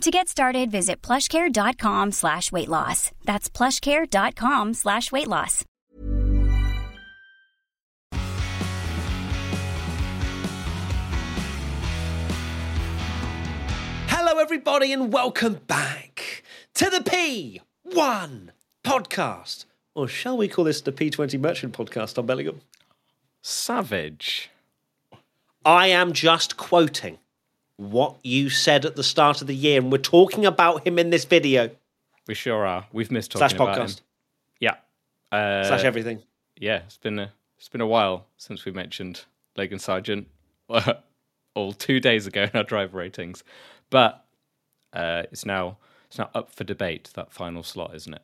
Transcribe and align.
To 0.00 0.10
get 0.10 0.28
started, 0.28 0.70
visit 0.70 1.00
plushcare.com 1.02 2.12
slash 2.12 2.52
weight 2.52 2.68
loss. 2.68 3.10
That's 3.24 3.48
plushcare.com 3.48 4.74
slash 4.74 5.10
weight 5.10 5.28
loss. 5.28 5.64
Hello, 14.08 14.38
everybody, 14.40 14.92
and 14.92 15.12
welcome 15.12 15.60
back 15.66 16.42
to 16.74 16.88
the 16.90 16.98
P1 16.98 18.48
podcast. 18.82 19.64
Or 19.94 20.08
shall 20.08 20.36
we 20.36 20.48
call 20.48 20.64
this 20.64 20.80
the 20.80 20.92
P20 20.92 21.38
Merchant 21.38 21.76
podcast 21.76 22.18
on 22.18 22.26
Bellingham? 22.26 22.60
Savage. 23.42 24.50
I 25.64 25.88
am 25.88 26.12
just 26.12 26.56
quoting 26.56 27.18
what 27.76 28.16
you 28.22 28.50
said 28.50 28.84
at 28.84 28.96
the 28.96 29.04
start 29.04 29.40
of 29.40 29.46
the 29.46 29.54
year, 29.54 29.80
and 29.80 29.90
we're 29.90 29.98
talking 29.98 30.46
about 30.46 30.86
him 30.86 30.98
in 30.98 31.10
this 31.10 31.24
video. 31.24 31.70
We 32.26 32.34
sure 32.34 32.64
are. 32.64 32.86
We've 32.92 33.10
missed 33.10 33.32
Slash 33.32 33.52
talking 33.52 33.66
about 33.74 33.78
him. 33.78 33.86
podcast. 33.86 34.00
Yeah. 34.60 34.74
Uh, 35.30 35.64
Slash 35.64 35.84
everything. 35.84 36.22
yeah, 36.56 36.82
it's 36.86 36.96
been 36.96 37.18
a 37.18 37.32
it's 37.58 37.68
been 37.68 37.80
a 37.80 37.86
while 37.86 38.26
since 38.36 38.64
we 38.64 38.72
mentioned 38.72 39.24
Logan 39.56 39.78
Sargeant. 39.78 40.26
all 41.54 41.72
two 41.72 42.00
days 42.00 42.26
ago 42.26 42.42
in 42.42 42.50
our 42.54 42.64
driver 42.64 42.98
ratings, 42.98 43.44
but 43.90 44.24
uh, 44.92 45.22
it's 45.30 45.46
now 45.46 45.78
it's 46.08 46.18
now 46.18 46.30
up 46.34 46.50
for 46.50 46.64
debate 46.64 47.10
that 47.14 47.32
final 47.32 47.62
slot, 47.62 47.94
isn't 47.94 48.14
it? 48.14 48.22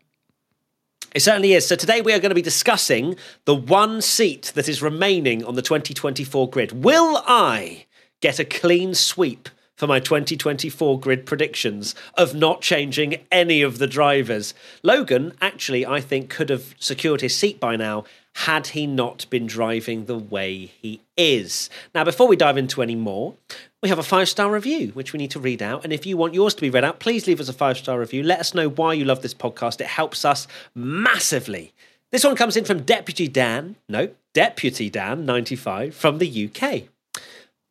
It 1.15 1.21
certainly 1.21 1.55
is. 1.55 1.67
So 1.67 1.75
today 1.75 2.01
we 2.01 2.13
are 2.13 2.21
going 2.21 2.31
to 2.31 2.37
be 2.37 2.43
discussing 2.43 3.17
the 3.45 3.55
one 3.55 4.01
seat 4.01 4.53
that 4.55 4.69
is 4.69 4.81
remaining 4.81 5.45
on 5.45 5.57
the 5.57 5.63
2024 5.63 6.51
grid. 6.51 6.85
Will 6.85 7.23
I 7.27 7.87
get 8.21 8.39
a 8.39 8.45
clean 8.45 8.95
sweep 8.95 9.49
for 9.77 9.87
my 9.87 9.99
2024 9.99 11.01
grid 11.01 11.25
predictions 11.25 11.95
of 12.15 12.35
not 12.35 12.61
changing 12.61 13.17
any 13.33 13.63
of 13.63 13.79
the 13.79 13.87
drivers? 13.87 14.55
Logan, 14.83 15.33
actually, 15.41 15.87
I 15.87 16.01
think 16.01 16.29
could 16.29 16.51
have 16.51 16.75
secured 16.79 17.23
his 17.23 17.35
seat 17.35 17.59
by 17.59 17.77
now 17.77 18.05
had 18.35 18.69
he 18.69 18.87
not 18.87 19.27
been 19.31 19.47
driving 19.47 20.05
the 20.05 20.19
way 20.19 20.67
he 20.81 21.01
is. 21.17 21.69
Now, 21.95 22.05
before 22.05 22.29
we 22.29 22.37
dive 22.37 22.57
into 22.57 22.83
any 22.83 22.95
more, 22.95 23.35
we 23.83 23.89
have 23.89 23.99
a 23.99 24.05
five 24.05 24.29
star 24.29 24.51
review, 24.51 24.89
which 24.89 25.13
we 25.13 25.19
need 25.19 25.31
to 25.33 25.41
read 25.41 25.63
out. 25.63 25.85
And 25.85 25.93
if 25.93 26.07
you 26.07 26.17
want 26.17 26.35
yours 26.35 26.55
to 26.55 26.61
be 26.61 26.71
read 26.71 26.85
out, 26.85 27.01
please 27.01 27.27
leave 27.27 27.41
us 27.41 27.49
a 27.49 27.55
five 27.55 27.79
star 27.79 27.99
review. 27.99 28.23
Let 28.23 28.41
us 28.41 28.55
know 28.55 28.69
why 28.69 28.93
you 28.93 29.05
love 29.05 29.23
this 29.23 29.35
podcast. 29.35 29.81
It 29.81 29.87
helps 29.89 30.25
us 30.25 30.47
massively. 30.75 31.73
This 32.11 32.25
one 32.25 32.37
comes 32.37 32.57
in 32.57 32.65
from 32.65 32.83
Deputy 32.83 33.29
Dan, 33.29 33.77
no, 33.89 34.11
Deputy 34.33 34.91
Dan 34.91 35.25
95 35.25 35.95
from 35.95 36.19
the 36.19 36.51
UK. 36.51 36.89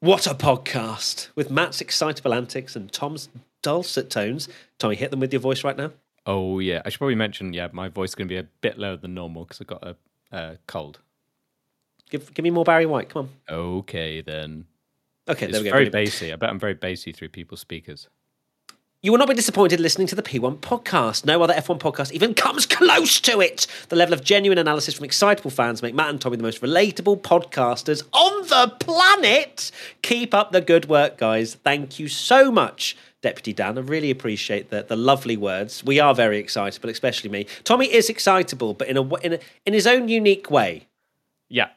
What 0.01 0.27
a 0.27 0.33
podcast 0.33 1.29
with 1.35 1.51
Matt's 1.51 1.81
excitable 1.81 2.33
antics 2.33 2.75
and 2.75 2.91
Tom's 2.91 3.27
dulcet 3.61 4.09
tones. 4.09 4.47
Tommy, 4.77 4.95
hit 4.95 5.11
them 5.11 5.19
with 5.19 5.33
your 5.33 5.41
voice 5.41 5.63
right 5.63 5.75
now. 5.75 5.91
Oh 6.25 6.59
yeah, 6.59 6.81
I 6.85 6.89
should 6.89 6.99
probably 6.99 7.15
mention. 7.15 7.53
Yeah, 7.53 7.67
my 7.73 7.89
voice 7.89 8.09
is 8.11 8.15
going 8.15 8.27
to 8.27 8.33
be 8.33 8.37
a 8.39 8.47
bit 8.61 8.77
lower 8.77 8.95
than 8.97 9.13
normal 9.13 9.43
because 9.43 9.59
I've 9.61 9.67
got 9.67 9.83
a 9.83 9.95
uh, 10.31 10.55
cold. 10.67 10.99
Give, 12.09 12.33
give 12.33 12.43
me 12.43 12.49
more 12.49 12.63
Barry 12.63 12.85
White. 12.85 13.09
Come 13.09 13.29
on. 13.49 13.55
Okay 13.55 14.21
then. 14.21 14.65
Okay, 15.27 15.45
It's 15.47 15.53
there 15.53 15.61
we 15.63 15.69
go. 15.69 15.75
very 15.75 15.89
bassy. 15.89 16.31
I 16.33 16.37
bet 16.37 16.49
I'm 16.49 16.59
very 16.59 16.73
bassy 16.73 17.11
through 17.11 17.29
people's 17.29 17.59
speakers. 17.59 18.07
You 19.01 19.13
will 19.13 19.19
not 19.19 19.29
be 19.29 19.33
disappointed 19.33 19.79
listening 19.79 20.07
to 20.07 20.15
the 20.15 20.21
P1 20.21 20.57
podcast. 20.57 21.23
No 21.23 21.41
other 21.41 21.53
F1 21.53 21.79
podcast 21.79 22.11
even 22.11 22.33
comes 22.33 22.65
close 22.65 23.21
to 23.21 23.39
it. 23.39 23.65
The 23.87 23.95
level 23.95 24.13
of 24.13 24.25
genuine 24.25 24.57
analysis 24.57 24.95
from 24.95 25.05
excitable 25.05 25.51
fans 25.51 25.81
make 25.81 25.95
Matt 25.95 26.09
and 26.09 26.19
Tommy 26.19 26.35
the 26.35 26.43
most 26.43 26.61
relatable 26.61 27.21
podcasters 27.21 28.03
on 28.11 28.47
the 28.49 28.75
planet. 28.81 29.71
Keep 30.01 30.33
up 30.33 30.51
the 30.51 30.59
good 30.59 30.89
work, 30.89 31.17
guys. 31.17 31.55
Thank 31.55 31.97
you 31.97 32.09
so 32.09 32.51
much, 32.51 32.97
Deputy 33.21 33.53
Dan. 33.53 33.77
I 33.77 33.81
really 33.81 34.11
appreciate 34.11 34.69
the, 34.69 34.83
the 34.83 34.97
lovely 34.97 35.37
words. 35.37 35.81
We 35.81 36.01
are 36.01 36.13
very 36.13 36.37
excitable, 36.37 36.89
especially 36.89 37.29
me. 37.29 37.47
Tommy 37.63 37.85
is 37.85 38.09
excitable, 38.09 38.73
but 38.73 38.89
in 38.89 38.97
a, 38.97 39.15
in 39.19 39.31
a 39.31 39.39
in 39.65 39.73
his 39.73 39.87
own 39.87 40.09
unique 40.09 40.51
way. 40.51 40.89
Yeah. 41.47 41.69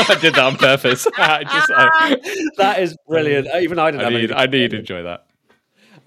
I 0.08 0.18
did 0.20 0.34
that 0.34 0.44
on 0.44 0.56
purpose. 0.56 1.06
I 1.16 1.44
just 1.44 1.70
I, 1.70 2.16
That 2.56 2.80
is 2.80 2.96
brilliant. 3.06 3.48
Even 3.60 3.78
I 3.78 3.90
didn't 3.90 4.06
I 4.06 4.10
need 4.10 4.32
I 4.32 4.46
need 4.46 4.70
to 4.70 4.78
enjoy 4.78 5.02
that. 5.02 5.26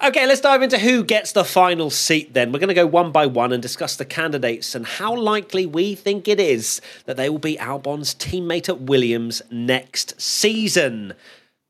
Okay, 0.03 0.25
let's 0.25 0.41
dive 0.41 0.63
into 0.63 0.79
who 0.79 1.03
gets 1.03 1.31
the 1.31 1.43
final 1.43 1.89
seat 1.89 2.33
then. 2.33 2.51
We're 2.51 2.59
going 2.59 2.69
to 2.69 2.73
go 2.73 2.87
one 2.87 3.11
by 3.11 3.27
one 3.27 3.53
and 3.53 3.61
discuss 3.61 3.95
the 3.95 4.05
candidates 4.05 4.73
and 4.73 4.85
how 4.85 5.15
likely 5.15 5.67
we 5.67 5.93
think 5.93 6.27
it 6.27 6.39
is 6.39 6.81
that 7.05 7.15
they 7.15 7.29
will 7.29 7.37
be 7.37 7.59
Albon's 7.59 8.15
teammate 8.15 8.67
at 8.67 8.81
Williams 8.81 9.43
next 9.51 10.19
season. 10.19 11.13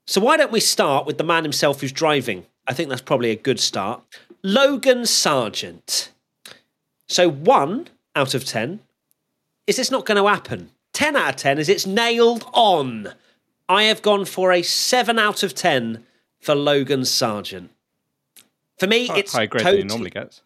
So, 0.07 0.21
why 0.21 0.37
don't 0.37 0.51
we 0.51 0.61
start 0.61 1.05
with 1.05 1.17
the 1.17 1.23
man 1.23 1.43
himself 1.43 1.81
who's 1.81 1.91
driving? 1.91 2.45
I 2.65 2.73
think 2.73 2.89
that's 2.89 3.01
probably 3.01 3.29
a 3.29 3.35
good 3.35 3.59
start. 3.59 4.01
Logan 4.41 5.01
Sargeant. 5.01 6.09
So, 7.07 7.29
one 7.29 7.89
out 8.15 8.33
of 8.33 8.45
10. 8.45 8.79
Is 9.67 9.77
this 9.77 9.91
not 9.91 10.05
going 10.05 10.21
to 10.21 10.29
happen? 10.29 10.71
10 10.93 11.15
out 11.15 11.29
of 11.29 11.35
10 11.35 11.57
is 11.57 11.69
it's 11.69 11.85
nailed 11.85 12.45
on. 12.53 13.09
I 13.67 13.83
have 13.83 14.01
gone 14.01 14.25
for 14.25 14.51
a 14.51 14.61
7 14.61 15.17
out 15.19 15.43
of 15.43 15.55
10 15.55 16.03
for 16.39 16.55
Logan 16.55 17.01
Sargeant. 17.01 17.69
For 18.77 18.87
me, 18.87 19.09
it's 19.11 19.33
higher 19.33 19.47
grade 19.47 19.65
than 19.65 19.77
he 19.77 19.83
normally 19.83 20.09
gets. 20.09 20.41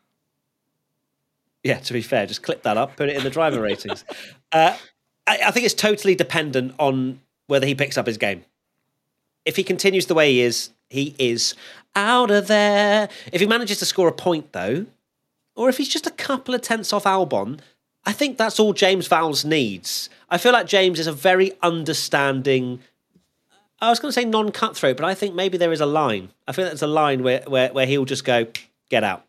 Yeah, 1.64 1.80
to 1.80 1.94
be 1.94 2.02
fair, 2.02 2.26
just 2.26 2.44
clip 2.44 2.64
that 2.64 2.78
up, 2.78 2.96
put 2.96 3.10
it 3.10 3.18
in 3.18 3.24
the 3.24 3.30
driver 3.30 3.62
ratings. 3.62 4.04
Uh, 4.54 4.78
I, 5.28 5.40
I 5.48 5.52
think 5.52 5.66
it's 5.66 5.76
totally 5.76 6.16
dependent 6.16 6.74
on 6.80 7.20
whether 7.48 7.66
he 7.66 7.76
picks 7.76 7.98
up 7.98 8.08
his 8.08 8.18
game. 8.18 8.46
If 9.44 9.58
he 9.58 9.64
continues 9.66 10.06
the 10.06 10.14
way 10.14 10.32
he 10.32 10.40
is, 10.40 10.70
he 10.90 11.16
is 11.20 11.54
out 11.98 12.32
of 12.32 12.48
there. 12.48 13.10
If 13.34 13.42
he 13.42 13.46
manages 13.48 13.80
to 13.80 13.86
score 13.86 14.08
a 14.08 14.14
point, 14.14 14.54
though, 14.54 14.86
or 15.54 15.68
if 15.68 15.76
he's 15.80 15.90
just 15.90 16.08
a 16.08 16.12
couple 16.12 16.56
of 16.56 16.62
tenths 16.62 16.94
off 16.94 17.04
Albon, 17.04 17.60
I 18.06 18.14
think 18.14 18.38
that's 18.38 18.60
all 18.60 18.74
James 18.74 19.08
Vowles 19.08 19.44
needs. 19.44 20.10
I 20.30 20.38
feel 20.38 20.54
like 20.54 20.68
James 20.68 21.00
is 21.00 21.08
a 21.08 21.14
very 21.14 21.52
understanding. 21.62 22.80
I 23.82 23.90
was 23.90 24.00
going 24.00 24.10
to 24.10 24.14
say 24.14 24.26
non-cutthroat, 24.26 24.98
but 24.98 25.06
I 25.06 25.14
think 25.14 25.36
maybe 25.36 25.58
there 25.58 25.72
is 25.72 25.82
a 25.82 25.86
line. 25.86 26.30
I 26.48 26.52
feel 26.52 26.66
there's 26.66 26.82
a 26.82 26.88
line 26.88 27.24
where, 27.24 27.44
where 27.48 27.72
where 27.74 27.86
he'll 27.86 28.06
just 28.06 28.26
go 28.26 28.48
get 28.90 29.04
out. 29.04 29.26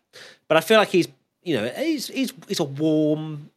But 0.47 0.57
I 0.57 0.61
feel 0.61 0.77
like 0.77 0.89
he's 0.89 1.07
you 1.43 1.55
know 1.55 1.67
he's 1.69 2.07
he's 2.07 2.33
he's 2.47 2.59
a 2.59 2.63
warm, 2.63 3.49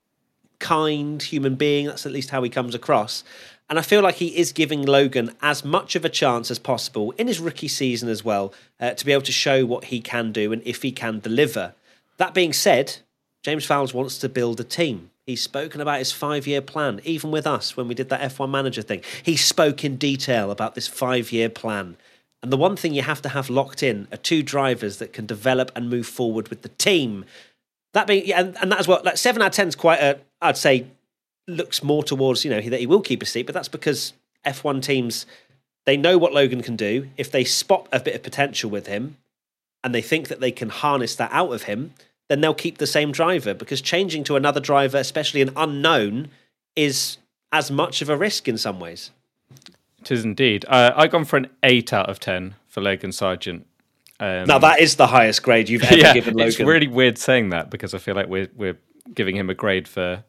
kind 0.59 1.23
human 1.23 1.55
being. 1.55 1.87
That's 1.87 2.07
at 2.07 2.13
least 2.13 2.31
how 2.31 2.43
he 2.43 2.51
comes 2.51 2.75
across. 2.75 3.25
And 3.73 3.79
I 3.79 3.83
feel 3.83 4.03
like 4.03 4.17
he 4.17 4.37
is 4.37 4.53
giving 4.53 4.83
Logan 4.83 5.35
as 5.41 5.65
much 5.65 5.97
of 5.97 6.05
a 6.05 6.11
chance 6.11 6.51
as 6.51 6.59
possible 6.59 7.13
in 7.13 7.27
his 7.27 7.41
rookie 7.41 7.69
season 7.69 8.09
as 8.11 8.23
well 8.23 8.53
uh, 8.79 8.91
to 8.91 9.07
be 9.07 9.13
able 9.13 9.23
to 9.23 9.33
show 9.33 9.65
what 9.65 9.85
he 9.85 10.01
can 10.01 10.31
do 10.31 10.53
and 10.53 10.61
if 10.67 10.83
he 10.83 10.93
can 10.93 11.21
deliver. 11.21 11.73
That 12.19 12.35
being 12.35 12.53
said, 12.53 12.99
James 13.43 13.67
Vowles 13.67 13.93
wants 13.93 14.19
to 14.19 14.29
build 14.29 14.61
a 14.61 14.65
team. 14.65 15.11
He's 15.27 15.41
spoken 15.41 15.81
about 15.81 15.99
his 15.99 16.13
five 16.13 16.47
year 16.47 16.61
plan, 16.61 17.01
even 17.05 17.31
with 17.31 17.47
us 17.47 17.77
when 17.77 17.89
we 17.89 17.95
did 17.95 18.09
that 18.09 18.21
F1 18.21 18.51
manager 18.51 18.83
thing. 18.83 19.03
He 19.23 19.37
spoke 19.37 19.85
in 19.85 19.97
detail 19.97 20.51
about 20.51 20.75
this 20.75 20.89
five 20.89 21.33
year 21.33 21.49
plan. 21.49 21.97
And 22.43 22.53
the 22.53 22.57
one 22.57 22.77
thing 22.77 22.93
you 22.93 23.03
have 23.03 23.23
to 23.23 23.29
have 23.29 23.49
locked 23.49 23.83
in 23.83 24.09
are 24.11 24.17
two 24.17 24.43
drivers 24.43 24.99
that 24.99 25.13
can 25.13 25.27
develop 25.27 25.71
and 25.77 25.89
move 25.89 26.07
forward 26.07 26.49
with 26.49 26.63
the 26.63 26.71
team. 26.71 27.25
That 27.95 28.09
being, 28.09 28.27
yeah, 28.27 28.41
and, 28.41 28.57
and 28.61 28.73
that 28.73 28.81
as 28.81 28.89
well, 28.89 29.01
like 29.05 29.17
seven 29.17 29.43
out 29.43 29.49
of 29.49 29.53
10 29.53 29.69
is 29.69 29.77
quite 29.77 30.01
a, 30.01 30.19
I'd 30.41 30.57
say, 30.57 30.87
looks 31.47 31.85
more 31.85 32.03
towards, 32.03 32.45
you 32.45 32.51
know, 32.51 32.61
that 32.61 32.81
he 32.81 32.87
will 32.87 33.01
keep 33.01 33.23
a 33.23 33.27
seat, 33.27 33.47
but 33.47 33.55
that's 33.55 33.69
because 33.69 34.13
F1 34.45 34.83
teams, 34.83 35.25
they 35.87 35.97
know 35.97 36.19
what 36.19 36.33
Logan 36.33 36.63
can 36.63 36.75
do. 36.75 37.09
If 37.17 37.31
they 37.31 37.45
spot 37.45 37.87
a 37.93 38.01
bit 38.01 38.17
of 38.17 38.25
potential 38.25 38.71
with 38.71 38.89
him 38.89 39.19
and 39.85 39.95
they 39.95 40.03
think 40.03 40.27
that 40.27 40.41
they 40.41 40.51
can 40.51 40.69
harness 40.69 41.15
that 41.17 41.31
out 41.33 41.53
of 41.53 41.65
him, 41.65 41.95
then 42.33 42.41
they'll 42.41 42.55
keep 42.55 42.79
the 42.79 42.87
same 42.87 43.13
driver 43.13 43.53
because 43.53 43.83
changing 43.83 44.25
to 44.25 44.37
another 44.37 44.59
driver, 44.59 44.97
especially 44.97 45.43
an 45.43 45.51
unknown, 45.55 46.31
is 46.75 47.19
as 47.53 47.71
much 47.71 48.01
of 48.01 48.09
a 48.09 48.17
risk 48.17 48.49
in 48.49 48.57
some 48.57 48.81
ways. 48.81 49.11
It 50.01 50.11
is 50.11 50.25
indeed. 50.25 50.65
Uh, 50.67 50.93
I 50.97 51.09
gone 51.09 51.27
for 51.27 51.37
an 51.37 51.49
eight 51.63 51.93
out 51.93 52.09
of 52.09 52.19
ten 52.19 52.55
for 52.69 52.81
Logan 52.81 53.11
Sargeant. 53.11 53.65
Um, 54.19 54.47
Now, 54.47 54.59
that 54.61 54.81
is 54.81 54.97
the 54.97 55.09
highest 55.09 55.43
grade 55.43 55.69
you've 55.69 55.83
ever 55.83 55.95
yeah, 55.99 56.15
given 56.15 56.35
Logan. 56.35 56.49
it's 56.49 56.59
really 56.59 56.89
weird 56.89 57.19
saying 57.19 57.51
that 57.51 57.69
because 57.69 57.93
I 57.93 57.99
feel 57.99 58.15
like 58.15 58.29
we're 58.29 58.49
we're 58.57 58.79
giving 59.13 59.37
him 59.37 59.51
a 59.51 59.55
grade 59.55 59.87
for 59.87 60.25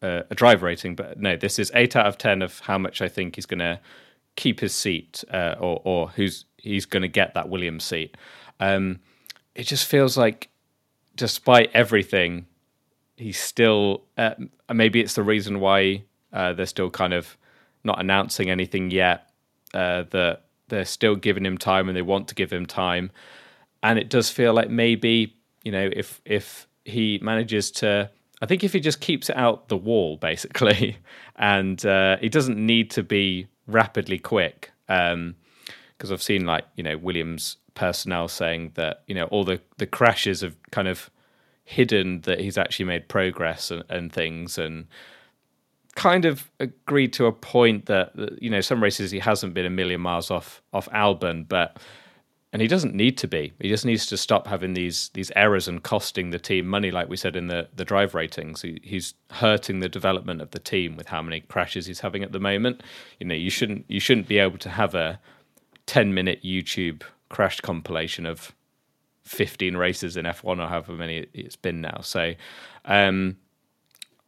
uh, 0.00 0.22
a 0.30 0.34
drive 0.34 0.62
rating, 0.62 0.94
but 0.94 1.20
no, 1.20 1.36
this 1.36 1.58
is 1.58 1.70
eight 1.74 1.94
out 1.96 2.06
of 2.06 2.16
ten 2.16 2.40
of 2.40 2.60
how 2.60 2.78
much 2.78 3.02
I 3.02 3.08
think 3.08 3.34
he's 3.34 3.46
going 3.46 3.60
to 3.60 3.78
keep 4.36 4.60
his 4.60 4.74
seat, 4.74 5.22
uh, 5.30 5.56
or 5.60 5.82
or 5.84 6.08
who's 6.08 6.46
he's 6.56 6.86
going 6.86 7.02
to 7.02 7.08
get 7.08 7.34
that 7.34 7.50
Williams 7.50 7.84
seat. 7.84 8.16
Um, 8.58 9.00
it 9.54 9.64
just 9.64 9.86
feels 9.86 10.16
like, 10.16 10.48
despite 11.16 11.70
everything, 11.74 12.46
he's 13.16 13.40
still 13.40 14.04
uh, 14.16 14.34
maybe 14.72 15.00
it's 15.00 15.14
the 15.14 15.22
reason 15.22 15.60
why 15.60 16.04
uh, 16.32 16.52
they're 16.52 16.66
still 16.66 16.90
kind 16.90 17.12
of 17.12 17.36
not 17.84 18.00
announcing 18.00 18.50
anything 18.50 18.90
yet. 18.90 19.28
Uh, 19.74 20.04
that 20.10 20.42
they're 20.68 20.84
still 20.84 21.16
giving 21.16 21.46
him 21.46 21.56
time 21.56 21.88
and 21.88 21.96
they 21.96 22.02
want 22.02 22.28
to 22.28 22.34
give 22.34 22.52
him 22.52 22.66
time, 22.66 23.10
and 23.82 23.98
it 23.98 24.08
does 24.08 24.28
feel 24.30 24.52
like 24.52 24.70
maybe 24.70 25.34
you 25.64 25.72
know 25.72 25.88
if 25.92 26.20
if 26.24 26.66
he 26.84 27.18
manages 27.22 27.70
to. 27.70 28.10
I 28.40 28.46
think 28.46 28.64
if 28.64 28.72
he 28.72 28.80
just 28.80 29.00
keeps 29.00 29.30
it 29.30 29.36
out 29.36 29.68
the 29.68 29.76
wall, 29.76 30.16
basically, 30.20 30.98
and 31.36 31.84
uh, 31.86 32.16
he 32.18 32.28
doesn't 32.28 32.58
need 32.58 32.90
to 32.92 33.02
be 33.02 33.46
rapidly 33.66 34.18
quick, 34.18 34.72
because 34.86 35.12
um, 35.12 35.34
I've 36.10 36.22
seen 36.22 36.44
like 36.44 36.64
you 36.76 36.82
know 36.82 36.98
Williams 36.98 37.56
personnel 37.74 38.28
saying 38.28 38.72
that 38.74 39.02
you 39.06 39.14
know 39.14 39.24
all 39.26 39.44
the 39.44 39.60
the 39.78 39.86
crashes 39.86 40.40
have 40.40 40.56
kind 40.70 40.88
of 40.88 41.10
hidden 41.64 42.20
that 42.22 42.40
he's 42.40 42.58
actually 42.58 42.84
made 42.84 43.08
progress 43.08 43.70
and, 43.70 43.84
and 43.88 44.12
things 44.12 44.58
and 44.58 44.86
kind 45.94 46.24
of 46.24 46.50
agreed 46.58 47.12
to 47.12 47.26
a 47.26 47.32
point 47.32 47.86
that 47.86 48.12
you 48.40 48.50
know 48.50 48.60
some 48.60 48.82
races 48.82 49.10
he 49.10 49.18
hasn't 49.18 49.54
been 49.54 49.66
a 49.66 49.70
million 49.70 50.00
miles 50.00 50.30
off 50.30 50.62
off 50.72 50.88
Albon, 50.90 51.46
but 51.48 51.78
and 52.52 52.60
he 52.60 52.68
doesn't 52.68 52.94
need 52.94 53.16
to 53.16 53.26
be. 53.26 53.52
He 53.60 53.70
just 53.70 53.86
needs 53.86 54.04
to 54.06 54.16
stop 54.16 54.46
having 54.46 54.74
these 54.74 55.10
these 55.14 55.30
errors 55.36 55.68
and 55.68 55.82
costing 55.82 56.30
the 56.30 56.38
team 56.38 56.66
money, 56.66 56.90
like 56.90 57.08
we 57.08 57.16
said 57.16 57.36
in 57.36 57.46
the 57.46 57.68
the 57.74 57.84
drive 57.84 58.14
ratings. 58.14 58.62
He, 58.62 58.80
he's 58.82 59.14
hurting 59.30 59.80
the 59.80 59.88
development 59.88 60.40
of 60.40 60.50
the 60.50 60.58
team 60.58 60.96
with 60.96 61.08
how 61.08 61.22
many 61.22 61.40
crashes 61.40 61.86
he's 61.86 62.00
having 62.00 62.22
at 62.22 62.32
the 62.32 62.40
moment. 62.40 62.82
You 63.20 63.26
know, 63.26 63.34
you 63.34 63.50
shouldn't 63.50 63.84
you 63.88 64.00
shouldn't 64.00 64.28
be 64.28 64.38
able 64.38 64.58
to 64.58 64.70
have 64.70 64.94
a 64.94 65.20
ten 65.86 66.14
minute 66.14 66.42
YouTube 66.42 67.02
crash 67.32 67.60
compilation 67.60 68.26
of 68.26 68.54
15 69.24 69.76
races 69.76 70.16
in 70.16 70.26
F1 70.26 70.62
or 70.62 70.68
however 70.68 70.92
many 70.92 71.26
it's 71.32 71.56
been 71.56 71.80
now. 71.80 72.00
So 72.02 72.34
um, 72.84 73.38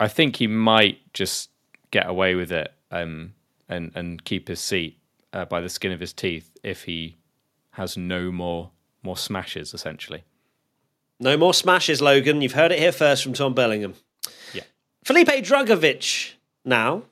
I 0.01 0.09
think 0.09 0.37
he 0.37 0.49
might 0.49 0.99
just 1.13 1.51
get 1.91 2.09
away 2.09 2.35
with 2.35 2.51
it 2.51 2.73
um, 2.91 3.35
and 3.69 3.93
and 3.95 4.25
keep 4.25 4.49
his 4.49 4.61
seat 4.61 4.99
uh, 5.33 5.45
by 5.45 5.61
the 5.61 5.69
skin 5.69 5.93
of 5.93 6.01
his 6.01 6.13
teeth 6.13 6.57
if 6.65 6.85
he 6.85 7.19
has 7.73 7.97
no 7.97 8.33
more 8.33 8.71
more 9.03 9.17
smashes 9.17 9.75
essentially. 9.75 10.25
No 11.21 11.37
more 11.37 11.55
smashes, 11.55 12.01
Logan. 12.01 12.41
You've 12.41 12.53
heard 12.53 12.73
it 12.73 12.79
here 12.79 12.91
first 12.91 13.23
from 13.23 13.35
Tom 13.35 13.55
Bellingham. 13.55 13.95
Yeah. 14.53 14.63
Felipe 15.05 15.29
Drugovich 15.29 16.33
now. 16.65 17.03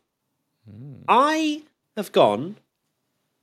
Mm. 0.69 1.05
I 1.07 1.63
have 1.97 2.11
gone 2.11 2.57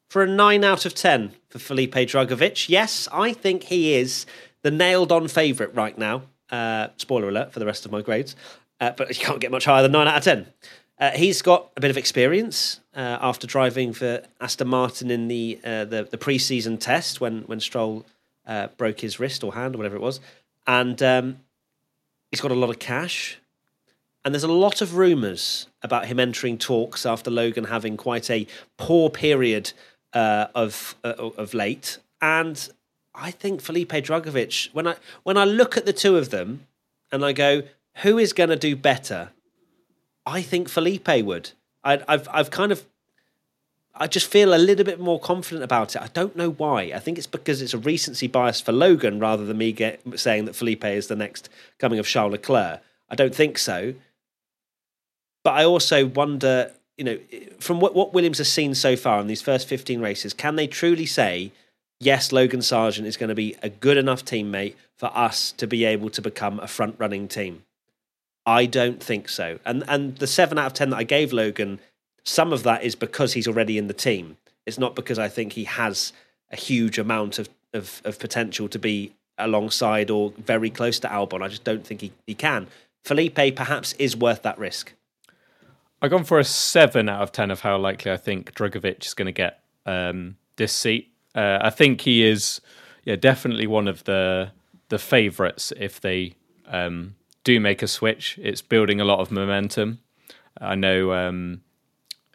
for 0.10 0.24
a 0.24 0.28
9 0.28 0.64
out 0.64 0.86
of 0.86 0.94
10 0.94 1.34
for 1.50 1.60
Felipe 1.60 1.94
Drugovich. 1.94 2.68
Yes, 2.68 3.08
I 3.12 3.32
think 3.32 3.64
he 3.64 3.94
is 3.94 4.26
the 4.64 4.72
nailed 4.72 5.12
on 5.12 5.28
favourite 5.28 5.74
right 5.74 5.98
now. 5.98 6.24
Uh, 6.50 6.88
spoiler 6.98 7.30
alert 7.30 7.54
for 7.54 7.60
the 7.60 7.66
rest 7.66 7.86
of 7.86 7.92
my 7.92 8.02
grades. 8.02 8.36
Uh, 8.82 8.92
but 8.92 9.10
you 9.10 9.26
can't 9.26 9.40
get 9.40 9.52
much 9.52 9.66
higher 9.66 9.84
than 9.84 9.92
9 9.92 10.08
out 10.08 10.18
of 10.18 10.24
10. 10.24 10.48
Uh, 11.00 11.12
he's 11.12 11.42
got 11.42 11.70
a 11.78 11.80
bit 11.80 11.92
of 11.92 11.98
experience 11.98 12.82
uh, 12.94 13.18
after 13.22 13.48
driving 13.48 13.94
for 13.94 14.22
Aston 14.42 14.68
Martin 14.68 15.10
in 15.10 15.30
the 15.30 15.60
uh, 15.64 15.86
the, 15.86 16.04
the 16.04 16.18
pre-season 16.18 16.78
test 16.78 17.22
when 17.22 17.44
when 17.44 17.62
Stroll 17.62 18.06
uh, 18.46 18.68
broke 18.76 19.00
his 19.00 19.18
wrist 19.20 19.44
or 19.44 19.54
hand 19.54 19.76
or 19.76 19.78
whatever 19.78 19.96
it 19.96 20.02
was, 20.02 20.20
and 20.68 21.02
um, 21.02 21.40
he's 22.32 22.42
got 22.42 22.52
a 22.52 22.56
lot 22.56 22.70
of 22.70 22.80
cash. 22.80 23.40
And 24.26 24.36
there's 24.36 24.44
a 24.44 24.52
lot 24.52 24.82
of 24.82 24.98
rumours 24.98 25.68
about 25.82 26.08
him 26.08 26.20
entering 26.20 26.58
talks 26.58 27.06
after 27.06 27.32
Logan 27.32 27.64
having 27.64 27.96
quite 27.96 28.30
a 28.30 28.46
poor 28.76 29.10
period 29.10 29.72
uh, 30.14 30.48
of 30.56 30.96
uh, 31.04 31.14
of 31.18 31.54
late, 31.54 32.00
and 32.22 32.70
I 33.14 33.32
think 33.32 33.62
Felipe 33.62 33.92
Drugovich. 33.92 34.74
When 34.74 34.88
I 34.88 34.96
when 35.24 35.38
I 35.38 35.46
look 35.46 35.78
at 35.78 35.86
the 35.86 35.94
two 35.94 36.18
of 36.18 36.30
them, 36.30 36.68
and 37.12 37.24
I 37.24 37.34
go, 37.34 37.64
who 37.98 38.18
is 38.18 38.34
going 38.34 38.50
to 38.50 38.56
do 38.56 38.76
better? 38.76 39.32
I 40.26 40.42
think 40.42 40.70
Felipe 40.70 41.08
would. 41.08 41.52
I, 41.84 42.02
I've 42.08 42.28
I've 42.32 42.52
kind 42.52 42.72
of 42.72 42.86
I 43.96 44.08
just 44.08 44.28
feel 44.28 44.54
a 44.54 44.58
little 44.58 44.86
bit 44.86 45.00
more 45.00 45.20
confident 45.20 45.64
about 45.64 45.96
it. 45.96 46.02
I 46.02 46.08
don't 46.08 46.36
know 46.36 46.52
why. 46.52 46.84
I 46.96 47.00
think 47.00 47.18
it's 47.18 47.28
because 47.28 47.62
it's 47.62 47.74
a 47.74 47.78
recency 47.78 48.28
bias 48.28 48.62
for 48.62 48.72
Logan 48.72 49.20
rather 49.20 49.46
than 49.46 49.58
me 49.58 49.74
get, 49.74 50.02
saying 50.18 50.46
that 50.46 50.56
Felipe 50.56 50.86
is 50.86 51.08
the 51.08 51.18
next 51.18 51.50
coming 51.80 52.00
of 52.00 52.08
Charles 52.08 52.32
Leclerc. 52.32 52.82
I 53.10 53.16
don't 53.16 53.36
think 53.36 53.58
so. 53.58 53.96
But 55.44 55.56
I 55.56 55.66
also 55.66 56.06
wonder 56.06 56.72
you 57.00 57.06
know, 57.06 57.18
from 57.62 57.80
what, 57.80 57.96
what 57.96 58.14
Williams 58.14 58.40
has 58.40 58.52
seen 58.52 58.76
so 58.76 58.98
far 58.98 59.22
in 59.22 59.28
these 59.28 59.42
first 59.42 59.70
15 59.70 60.02
races, 60.02 60.34
can 60.34 60.58
they 60.58 60.68
truly 60.68 61.06
say, 61.06 61.54
yes, 62.02 62.34
Logan 62.34 62.60
Sargeant 62.60 63.06
is 63.06 63.16
going 63.16 63.30
to 63.30 63.36
be 63.36 63.56
a 63.64 63.70
good 63.70 63.96
enough 63.96 64.26
teammate 64.26 64.76
for 64.98 65.10
us 65.18 65.54
to 65.54 65.66
be 65.66 65.86
able 65.86 66.10
to 66.10 66.22
become 66.22 66.60
a 66.60 66.68
front 66.68 66.96
running 66.98 67.30
team? 67.30 67.64
I 68.46 68.66
don't 68.66 69.02
think 69.02 69.30
so. 69.30 69.60
And 69.66 69.86
and 69.88 70.18
the 70.18 70.28
seven 70.28 70.58
out 70.58 70.68
of 70.68 70.74
ten 70.74 70.90
that 70.90 70.98
I 70.98 71.04
gave 71.04 71.32
Logan, 71.32 71.80
some 72.26 72.52
of 72.52 72.64
that 72.64 72.84
is 72.84 72.96
because 72.96 73.32
he's 73.34 73.48
already 73.48 73.78
in 73.78 73.88
the 73.88 73.94
team. 73.94 74.36
It's 74.66 74.78
not 74.78 74.94
because 74.94 75.18
I 75.18 75.30
think 75.30 75.54
he 75.54 75.64
has 75.64 76.12
a 76.52 76.58
huge 76.58 76.98
amount 76.98 77.40
of, 77.40 77.48
of, 77.74 78.02
of 78.04 78.20
potential 78.20 78.68
to 78.68 78.80
be 78.80 79.14
alongside 79.38 80.10
or 80.10 80.34
very 80.38 80.70
close 80.70 81.00
to 81.00 81.08
Albon. 81.08 81.42
I 81.42 81.48
just 81.48 81.64
don't 81.64 81.86
think 81.86 82.02
he, 82.02 82.12
he 82.28 82.36
can. 82.36 82.68
Felipe 83.06 83.56
perhaps 83.56 83.94
is 83.94 84.18
worth 84.18 84.42
that 84.42 84.60
risk. 84.60 84.94
I've 86.02 86.12
gone 86.12 86.24
for 86.24 86.40
a 86.40 86.44
seven 86.44 87.10
out 87.10 87.22
of 87.22 87.32
ten 87.32 87.52
of 87.52 87.62
how 87.62 87.78
likely 87.78 88.12
I 88.12 88.18
think 88.18 88.54
Drugovich 88.54 89.06
is 89.06 89.14
going 89.14 89.26
to 89.26 89.32
get 89.32 89.64
um, 89.86 90.38
this 90.56 90.72
seat. 90.72 91.12
Uh, 91.36 91.60
I 91.62 91.70
think 91.70 92.02
he 92.02 92.24
is, 92.24 92.62
yeah, 93.04 93.16
definitely 93.16 93.68
one 93.68 93.88
of 93.88 94.04
the 94.06 94.52
the 94.90 95.00
favourites 95.00 95.72
if 95.78 96.02
they 96.02 96.34
um, 96.68 97.16
do 97.44 97.60
make 97.60 97.82
a 97.82 97.88
switch. 97.88 98.40
It's 98.42 98.62
building 98.62 99.00
a 99.00 99.06
lot 99.06 99.20
of 99.20 99.32
momentum. 99.32 100.00
I 100.60 100.76
know 100.76 101.14
um, 101.14 101.62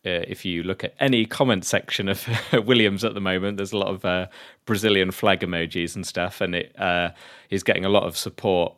uh, 0.06 0.22
if 0.28 0.44
you 0.44 0.62
look 0.62 0.84
at 0.84 0.94
any 1.00 1.24
comment 1.24 1.64
section 1.64 2.08
of 2.08 2.26
Williams 2.66 3.04
at 3.04 3.14
the 3.14 3.20
moment, 3.20 3.56
there's 3.56 3.72
a 3.72 3.78
lot 3.78 3.88
of 3.88 4.04
uh, 4.04 4.26
Brazilian 4.66 5.10
flag 5.10 5.40
emojis 5.40 5.94
and 5.96 6.06
stuff, 6.06 6.40
and 6.40 6.54
it 6.54 6.78
uh, 6.78 7.10
he's 7.48 7.62
getting 7.62 7.84
a 7.84 7.88
lot 7.88 8.04
of 8.04 8.16
support 8.16 8.74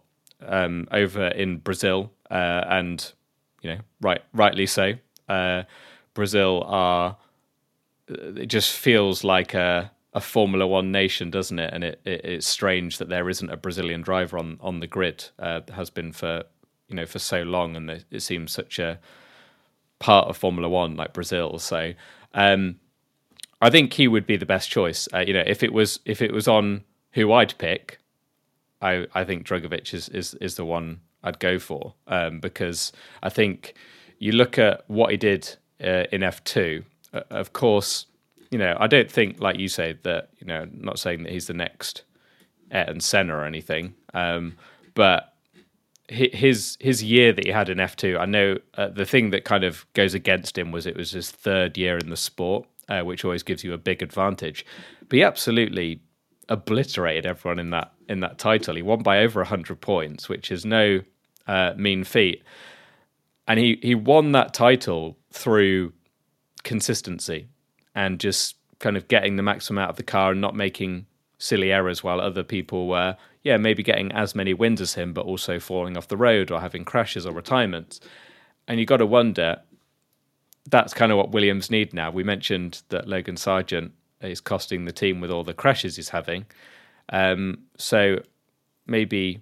um, 0.46 0.86
over 0.92 1.26
in 1.28 1.58
Brazil 1.58 2.12
uh, 2.30 2.64
and 2.68 3.12
you 3.66 3.74
know, 3.74 3.80
right, 4.00 4.22
rightly 4.32 4.66
so. 4.66 4.92
Uh, 5.28 5.64
Brazil 6.14 6.62
are. 6.66 7.16
Uh, 8.08 8.34
it 8.36 8.46
just 8.46 8.72
feels 8.72 9.24
like 9.24 9.52
a, 9.54 9.90
a 10.14 10.20
Formula 10.20 10.64
One 10.64 10.92
nation, 10.92 11.28
doesn't 11.28 11.58
it? 11.58 11.74
And 11.74 11.82
it, 11.82 12.00
it, 12.04 12.24
it's 12.24 12.46
strange 12.46 12.98
that 12.98 13.08
there 13.08 13.28
isn't 13.28 13.50
a 13.50 13.56
Brazilian 13.56 14.02
driver 14.02 14.38
on 14.38 14.58
on 14.60 14.78
the 14.78 14.86
grid. 14.86 15.28
Uh, 15.38 15.62
has 15.74 15.90
been 15.90 16.12
for 16.12 16.44
you 16.86 16.94
know 16.94 17.06
for 17.06 17.18
so 17.18 17.42
long, 17.42 17.74
and 17.74 17.90
it, 17.90 18.22
seems 18.22 18.52
such 18.52 18.78
a 18.78 19.00
part 19.98 20.28
of 20.28 20.36
Formula 20.36 20.68
One, 20.68 20.96
like 20.96 21.12
Brazil. 21.12 21.58
So. 21.58 21.92
Um, 22.34 22.76
I 23.62 23.70
think 23.70 23.94
he 23.94 24.06
would 24.06 24.26
be 24.26 24.36
the 24.36 24.44
best 24.44 24.68
choice. 24.68 25.08
Uh, 25.14 25.20
you 25.20 25.32
know, 25.32 25.42
if 25.46 25.62
it 25.62 25.72
was 25.72 25.98
if 26.04 26.20
it 26.20 26.30
was 26.30 26.46
on 26.46 26.84
who 27.12 27.32
I'd 27.32 27.56
pick, 27.56 27.98
I 28.82 29.06
I 29.14 29.24
think 29.24 29.46
Drugovich 29.46 29.94
is 29.94 30.10
is 30.10 30.34
is 30.34 30.56
the 30.56 30.64
one 30.66 31.00
I'd 31.22 31.38
go 31.38 31.58
for 31.58 31.94
um, 32.06 32.40
because 32.40 32.92
I 33.22 33.28
think 33.28 33.74
you 34.18 34.32
look 34.32 34.58
at 34.58 34.84
what 34.88 35.10
he 35.10 35.16
did 35.16 35.56
uh, 35.82 36.04
in 36.12 36.20
F2. 36.20 36.84
Uh, 37.12 37.20
of 37.30 37.52
course, 37.52 38.06
you 38.50 38.58
know 38.58 38.76
I 38.78 38.86
don't 38.86 39.10
think, 39.10 39.40
like 39.40 39.58
you 39.58 39.68
say, 39.68 39.98
that 40.02 40.30
you 40.38 40.46
know, 40.46 40.66
not 40.72 40.98
saying 40.98 41.24
that 41.24 41.32
he's 41.32 41.46
the 41.46 41.54
next 41.54 42.02
Ayrton 42.70 43.00
Senna 43.00 43.34
or 43.34 43.44
anything, 43.44 43.94
um, 44.14 44.56
but 44.94 45.34
his 46.08 46.76
his 46.80 47.02
year 47.02 47.32
that 47.32 47.44
he 47.44 47.50
had 47.50 47.68
in 47.68 47.78
F2, 47.78 48.18
I 48.18 48.26
know 48.26 48.58
uh, 48.74 48.88
the 48.88 49.04
thing 49.04 49.30
that 49.30 49.44
kind 49.44 49.64
of 49.64 49.86
goes 49.94 50.14
against 50.14 50.56
him 50.56 50.70
was 50.70 50.86
it 50.86 50.96
was 50.96 51.10
his 51.10 51.30
third 51.30 51.76
year 51.76 51.98
in 51.98 52.10
the 52.10 52.16
sport, 52.16 52.66
uh, 52.88 53.02
which 53.02 53.24
always 53.24 53.42
gives 53.42 53.64
you 53.64 53.72
a 53.72 53.78
big 53.78 54.02
advantage. 54.02 54.64
But 55.08 55.16
he 55.16 55.22
absolutely 55.22 56.00
obliterated 56.48 57.26
everyone 57.26 57.58
in 57.58 57.70
that 57.70 57.92
in 58.08 58.20
that 58.20 58.38
title. 58.38 58.76
He 58.76 58.82
won 58.82 59.02
by 59.02 59.18
over 59.20 59.42
hundred 59.44 59.80
points, 59.80 60.28
which 60.28 60.50
is 60.50 60.64
no 60.64 61.00
uh, 61.46 61.74
mean 61.76 62.04
feat. 62.04 62.42
And 63.48 63.60
he, 63.60 63.78
he 63.82 63.94
won 63.94 64.32
that 64.32 64.54
title 64.54 65.16
through 65.30 65.92
consistency 66.64 67.46
and 67.94 68.18
just 68.18 68.56
kind 68.80 68.96
of 68.96 69.06
getting 69.08 69.36
the 69.36 69.42
maximum 69.42 69.82
out 69.82 69.90
of 69.90 69.96
the 69.96 70.02
car 70.02 70.32
and 70.32 70.40
not 70.40 70.54
making 70.54 71.06
silly 71.38 71.72
errors 71.72 72.02
while 72.02 72.20
other 72.20 72.42
people 72.42 72.88
were, 72.88 73.16
yeah, 73.42 73.56
maybe 73.56 73.82
getting 73.82 74.10
as 74.12 74.34
many 74.34 74.52
wins 74.52 74.80
as 74.80 74.94
him, 74.94 75.12
but 75.12 75.24
also 75.24 75.60
falling 75.60 75.96
off 75.96 76.08
the 76.08 76.16
road 76.16 76.50
or 76.50 76.60
having 76.60 76.84
crashes 76.84 77.24
or 77.24 77.32
retirements. 77.32 78.00
And 78.66 78.80
you 78.80 78.86
got 78.86 78.96
to 78.96 79.06
wonder, 79.06 79.60
that's 80.68 80.92
kind 80.92 81.12
of 81.12 81.18
what 81.18 81.30
Williams 81.30 81.70
need 81.70 81.94
now. 81.94 82.10
We 82.10 82.24
mentioned 82.24 82.82
that 82.88 83.06
Logan 83.06 83.36
Sargeant 83.36 83.92
is 84.20 84.40
costing 84.40 84.84
the 84.84 84.92
team 84.92 85.20
with 85.20 85.30
all 85.30 85.44
the 85.44 85.54
crashes 85.54 85.96
he's 85.96 86.10
having. 86.10 86.46
Um, 87.10 87.58
so 87.76 88.20
maybe, 88.86 89.40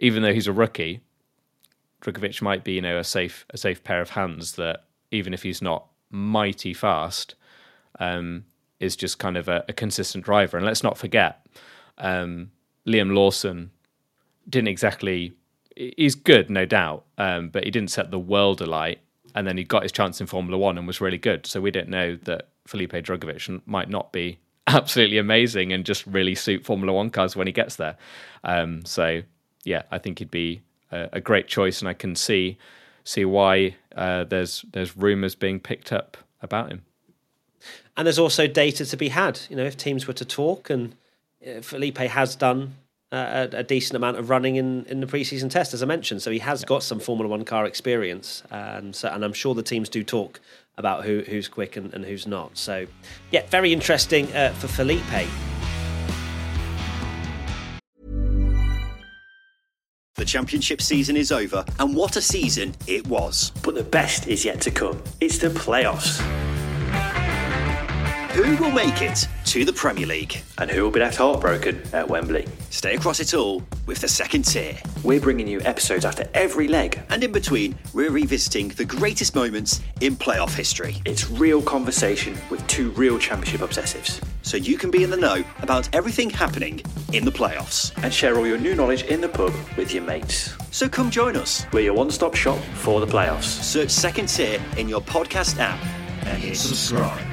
even 0.00 0.22
though 0.22 0.32
he's 0.32 0.46
a 0.46 0.52
rookie, 0.52 1.00
Drugovich 2.02 2.42
might 2.42 2.64
be, 2.64 2.72
you 2.72 2.82
know, 2.82 2.98
a 2.98 3.04
safe 3.04 3.44
a 3.50 3.58
safe 3.58 3.82
pair 3.82 4.00
of 4.00 4.10
hands 4.10 4.52
that 4.52 4.84
even 5.10 5.34
if 5.34 5.42
he's 5.42 5.62
not 5.62 5.86
mighty 6.10 6.74
fast, 6.74 7.34
um, 7.98 8.44
is 8.78 8.94
just 8.94 9.18
kind 9.18 9.36
of 9.36 9.48
a, 9.48 9.64
a, 9.68 9.72
consistent 9.72 10.24
driver. 10.24 10.56
And 10.56 10.64
let's 10.64 10.82
not 10.82 10.96
forget, 10.96 11.44
um, 11.98 12.50
Liam 12.86 13.14
Lawson 13.14 13.72
didn't 14.48 14.68
exactly 14.68 15.34
he's 15.96 16.14
good, 16.14 16.50
no 16.50 16.66
doubt, 16.66 17.04
um, 17.18 17.48
but 17.48 17.64
he 17.64 17.70
didn't 17.70 17.90
set 17.90 18.10
the 18.10 18.18
world 18.18 18.60
alight. 18.60 18.98
And 19.34 19.46
then 19.46 19.56
he 19.56 19.64
got 19.64 19.82
his 19.82 19.92
chance 19.92 20.20
in 20.20 20.26
Formula 20.26 20.58
One 20.58 20.78
and 20.78 20.86
was 20.86 21.00
really 21.00 21.18
good. 21.18 21.46
So 21.46 21.60
we 21.60 21.70
didn't 21.70 21.90
know 21.90 22.16
that 22.24 22.48
Felipe 22.68 22.92
Drugovich 22.92 23.62
might 23.64 23.88
not 23.88 24.12
be 24.12 24.38
absolutely 24.66 25.16
amazing 25.16 25.72
and 25.72 25.86
just 25.86 26.06
really 26.06 26.34
suit 26.34 26.66
Formula 26.66 26.92
One 26.92 27.08
cars 27.08 27.34
when 27.34 27.46
he 27.46 27.52
gets 27.52 27.76
there. 27.76 27.96
Um, 28.44 28.84
so 28.84 29.22
yeah, 29.64 29.82
I 29.90 29.96
think 29.96 30.18
he'd 30.18 30.30
be 30.30 30.60
a, 30.92 31.08
a, 31.14 31.20
great 31.20 31.48
choice, 31.48 31.80
and 31.80 31.88
I 31.88 31.94
can 31.94 32.14
see 32.14 32.58
see 33.04 33.24
why 33.24 33.76
uh, 33.96 34.24
there's 34.24 34.66
there's 34.72 34.96
rumours 34.96 35.34
being 35.34 35.60
picked 35.60 35.92
up 35.92 36.18
about 36.42 36.70
him. 36.70 36.84
And 37.96 38.06
there's 38.06 38.18
also 38.18 38.46
data 38.46 38.84
to 38.84 38.96
be 38.96 39.08
had. 39.08 39.40
You 39.48 39.56
know, 39.56 39.64
if 39.64 39.76
teams 39.76 40.06
were 40.06 40.14
to 40.14 40.24
talk, 40.24 40.68
and 40.68 40.94
uh, 41.46 41.62
Felipe 41.62 41.98
has 41.98 42.36
done 42.36 42.74
a, 43.12 43.48
a, 43.52 43.62
decent 43.62 43.96
amount 43.96 44.18
of 44.18 44.30
running 44.30 44.56
in, 44.56 44.84
in 44.86 45.00
the 45.00 45.06
preseason 45.06 45.50
test, 45.50 45.72
as 45.74 45.82
I 45.82 45.86
mentioned. 45.86 46.22
So 46.22 46.30
he 46.30 46.38
has 46.40 46.62
yeah. 46.62 46.66
got 46.66 46.82
some 46.82 47.00
Formula 47.00 47.28
One 47.28 47.44
car 47.44 47.64
experience, 47.64 48.42
and 48.50 48.94
so, 48.94 49.08
and 49.08 49.24
I'm 49.24 49.32
sure 49.32 49.54
the 49.54 49.62
teams 49.62 49.88
do 49.88 50.04
talk 50.04 50.40
about 50.76 51.04
who 51.04 51.22
who's 51.26 51.48
quick 51.48 51.76
and, 51.76 51.92
and 51.94 52.04
who's 52.04 52.26
not. 52.26 52.56
So, 52.56 52.86
yeah, 53.30 53.46
very 53.46 53.72
interesting 53.72 54.32
uh, 54.34 54.52
for 54.54 54.68
Felipe. 54.68 55.28
The 60.16 60.24
championship 60.24 60.82
season 60.82 61.16
is 61.16 61.30
over, 61.30 61.64
and 61.78 61.94
what 61.94 62.16
a 62.16 62.20
season 62.20 62.74
it 62.86 63.06
was. 63.06 63.52
But 63.62 63.74
the 63.74 63.84
best 63.84 64.26
is 64.26 64.44
yet 64.44 64.60
to 64.62 64.70
come. 64.70 65.02
It's 65.20 65.38
the 65.38 65.48
playoffs. 65.48 66.18
Who 68.38 68.56
will 68.62 68.70
make 68.70 69.02
it 69.02 69.26
to 69.46 69.64
the 69.64 69.72
Premier 69.72 70.06
League? 70.06 70.40
And 70.58 70.70
who 70.70 70.84
will 70.84 70.92
be 70.92 71.00
left 71.00 71.16
heartbroken 71.16 71.82
at 71.92 72.08
Wembley? 72.08 72.46
Stay 72.70 72.94
across 72.94 73.18
it 73.18 73.34
all 73.34 73.64
with 73.84 74.00
the 74.00 74.06
second 74.06 74.44
tier. 74.44 74.78
We're 75.02 75.18
bringing 75.18 75.48
you 75.48 75.60
episodes 75.62 76.04
after 76.04 76.24
every 76.34 76.68
leg. 76.68 77.02
And 77.10 77.24
in 77.24 77.32
between, 77.32 77.76
we're 77.92 78.12
revisiting 78.12 78.68
the 78.68 78.84
greatest 78.84 79.34
moments 79.34 79.80
in 80.00 80.14
playoff 80.14 80.54
history. 80.54 81.02
It's 81.04 81.28
real 81.28 81.60
conversation 81.60 82.38
with 82.48 82.64
two 82.68 82.90
real 82.90 83.18
championship 83.18 83.60
obsessives. 83.60 84.22
So 84.42 84.56
you 84.56 84.78
can 84.78 84.92
be 84.92 85.02
in 85.02 85.10
the 85.10 85.16
know 85.16 85.42
about 85.62 85.92
everything 85.92 86.30
happening 86.30 86.80
in 87.12 87.24
the 87.24 87.32
playoffs. 87.32 87.90
And 88.04 88.14
share 88.14 88.36
all 88.36 88.46
your 88.46 88.58
new 88.58 88.76
knowledge 88.76 89.02
in 89.02 89.20
the 89.20 89.28
pub 89.28 89.52
with 89.76 89.92
your 89.92 90.04
mates. 90.04 90.54
So 90.70 90.88
come 90.88 91.10
join 91.10 91.36
us. 91.36 91.66
We're 91.72 91.80
your 91.80 91.94
one 91.94 92.12
stop 92.12 92.36
shop 92.36 92.60
for 92.74 93.00
the 93.00 93.06
playoffs. 93.08 93.64
Search 93.64 93.90
second 93.90 94.28
tier 94.28 94.62
in 94.76 94.88
your 94.88 95.00
podcast 95.00 95.58
app 95.58 95.84
and 96.24 96.38
hit 96.40 96.56
subscribe. 96.56 97.27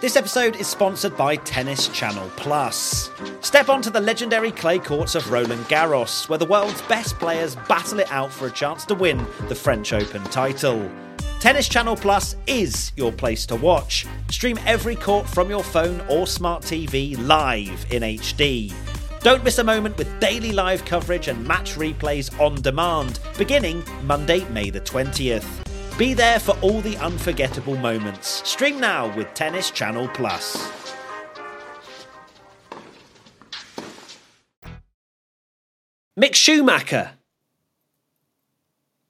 This 0.00 0.16
episode 0.16 0.56
is 0.56 0.66
sponsored 0.66 1.14
by 1.14 1.36
Tennis 1.36 1.88
Channel 1.88 2.30
Plus. 2.36 3.10
Step 3.42 3.68
onto 3.68 3.90
the 3.90 4.00
legendary 4.00 4.50
clay 4.50 4.78
courts 4.78 5.14
of 5.14 5.30
Roland 5.30 5.62
Garros, 5.66 6.26
where 6.26 6.38
the 6.38 6.46
world's 6.46 6.80
best 6.82 7.18
players 7.18 7.54
battle 7.68 8.00
it 8.00 8.10
out 8.10 8.32
for 8.32 8.46
a 8.46 8.50
chance 8.50 8.86
to 8.86 8.94
win 8.94 9.18
the 9.48 9.54
French 9.54 9.92
Open 9.92 10.24
title. 10.24 10.90
Tennis 11.38 11.68
Channel 11.68 11.96
Plus 11.96 12.34
is 12.46 12.92
your 12.96 13.12
place 13.12 13.44
to 13.44 13.56
watch. 13.56 14.06
Stream 14.30 14.58
every 14.64 14.96
court 14.96 15.28
from 15.28 15.50
your 15.50 15.62
phone 15.62 16.00
or 16.08 16.26
smart 16.26 16.62
TV 16.62 17.14
live 17.26 17.84
in 17.90 18.02
HD. 18.02 18.72
Don't 19.20 19.44
miss 19.44 19.58
a 19.58 19.64
moment 19.64 19.98
with 19.98 20.18
daily 20.18 20.52
live 20.52 20.82
coverage 20.86 21.28
and 21.28 21.46
match 21.46 21.74
replays 21.74 22.40
on 22.40 22.54
demand, 22.62 23.20
beginning 23.36 23.84
Monday, 24.04 24.48
May 24.48 24.70
the 24.70 24.80
20th. 24.80 25.59
Be 26.00 26.14
there 26.14 26.40
for 26.40 26.56
all 26.62 26.80
the 26.80 26.96
unforgettable 26.96 27.76
moments. 27.76 28.40
Stream 28.48 28.80
now 28.80 29.14
with 29.14 29.34
Tennis 29.34 29.70
Channel 29.70 30.08
Plus. 30.08 30.56
Mick 36.18 36.34
Schumacher. 36.34 37.10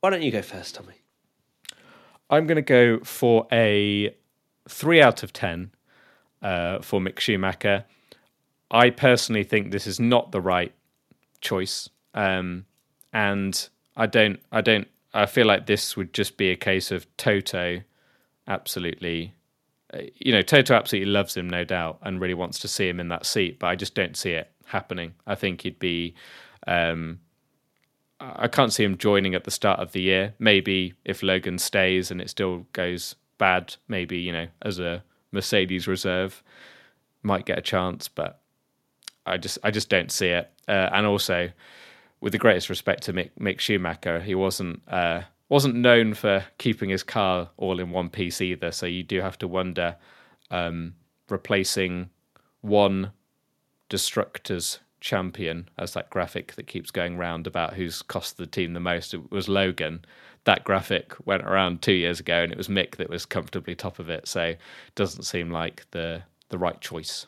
Why 0.00 0.10
don't 0.10 0.22
you 0.22 0.32
go 0.32 0.42
first, 0.42 0.74
Tommy? 0.74 0.94
I'm 2.28 2.48
going 2.48 2.56
to 2.56 2.60
go 2.60 2.98
for 3.04 3.46
a 3.52 4.12
three 4.68 5.00
out 5.00 5.22
of 5.22 5.32
ten 5.32 5.70
uh, 6.42 6.80
for 6.80 6.98
Mick 6.98 7.20
Schumacher. 7.20 7.84
I 8.68 8.90
personally 8.90 9.44
think 9.44 9.70
this 9.70 9.86
is 9.86 10.00
not 10.00 10.32
the 10.32 10.40
right 10.40 10.74
choice, 11.40 11.88
um, 12.14 12.66
and 13.12 13.68
I 13.96 14.06
don't, 14.06 14.40
I 14.50 14.60
don't 14.60 14.88
I 15.12 15.26
feel 15.26 15.46
like 15.46 15.66
this 15.66 15.96
would 15.96 16.12
just 16.12 16.36
be 16.36 16.50
a 16.50 16.56
case 16.56 16.90
of 16.90 17.06
Toto 17.16 17.82
absolutely 18.46 19.34
uh, 19.92 20.00
you 20.16 20.32
know 20.32 20.42
Toto 20.42 20.74
absolutely 20.74 21.10
loves 21.10 21.36
him 21.36 21.48
no 21.48 21.64
doubt 21.64 21.98
and 22.02 22.20
really 22.20 22.34
wants 22.34 22.58
to 22.60 22.68
see 22.68 22.88
him 22.88 23.00
in 23.00 23.08
that 23.08 23.26
seat 23.26 23.58
but 23.58 23.68
I 23.68 23.76
just 23.76 23.94
don't 23.94 24.16
see 24.16 24.32
it 24.32 24.50
happening. 24.66 25.14
I 25.26 25.34
think 25.34 25.62
he'd 25.62 25.78
be 25.78 26.14
um, 26.66 27.20
I 28.20 28.48
can't 28.48 28.72
see 28.72 28.84
him 28.84 28.98
joining 28.98 29.34
at 29.34 29.44
the 29.44 29.50
start 29.50 29.80
of 29.80 29.92
the 29.92 30.02
year. 30.02 30.34
Maybe 30.38 30.94
if 31.04 31.22
Logan 31.22 31.58
stays 31.58 32.10
and 32.10 32.20
it 32.20 32.28
still 32.28 32.66
goes 32.72 33.14
bad 33.38 33.74
maybe 33.88 34.18
you 34.18 34.32
know 34.32 34.46
as 34.62 34.78
a 34.78 35.02
Mercedes 35.32 35.86
reserve 35.86 36.42
might 37.22 37.46
get 37.46 37.58
a 37.58 37.62
chance 37.62 38.06
but 38.08 38.40
I 39.24 39.38
just 39.38 39.58
I 39.62 39.70
just 39.70 39.88
don't 39.88 40.10
see 40.10 40.28
it. 40.28 40.50
Uh, 40.68 40.88
and 40.92 41.06
also 41.06 41.50
with 42.20 42.32
the 42.32 42.38
greatest 42.38 42.68
respect 42.68 43.02
to 43.04 43.12
Mick, 43.12 43.30
Mick 43.40 43.60
Schumacher, 43.60 44.20
he 44.20 44.34
wasn't 44.34 44.82
uh, 44.88 45.22
wasn't 45.48 45.74
known 45.74 46.14
for 46.14 46.44
keeping 46.58 46.90
his 46.90 47.02
car 47.02 47.50
all 47.56 47.80
in 47.80 47.90
one 47.90 48.08
piece 48.08 48.40
either. 48.40 48.70
So 48.72 48.86
you 48.86 49.02
do 49.02 49.20
have 49.20 49.38
to 49.38 49.48
wonder 49.48 49.96
um, 50.50 50.94
replacing 51.28 52.10
one 52.60 53.12
destructors 53.88 54.78
champion 55.00 55.68
as 55.78 55.94
that 55.94 56.10
graphic 56.10 56.54
that 56.54 56.66
keeps 56.66 56.90
going 56.90 57.16
round 57.16 57.46
about 57.46 57.74
who's 57.74 58.02
cost 58.02 58.36
the 58.36 58.46
team 58.46 58.74
the 58.74 58.80
most. 58.80 59.14
It 59.14 59.30
was 59.30 59.48
Logan. 59.48 60.04
That 60.44 60.64
graphic 60.64 61.14
went 61.26 61.42
around 61.42 61.82
two 61.82 61.92
years 61.92 62.20
ago, 62.20 62.42
and 62.42 62.52
it 62.52 62.58
was 62.58 62.68
Mick 62.68 62.96
that 62.96 63.10
was 63.10 63.26
comfortably 63.26 63.74
top 63.74 63.98
of 63.98 64.08
it. 64.08 64.28
So 64.28 64.42
it 64.42 64.58
doesn't 64.94 65.24
seem 65.24 65.50
like 65.50 65.86
the 65.90 66.22
the 66.48 66.58
right 66.58 66.80
choice. 66.80 67.26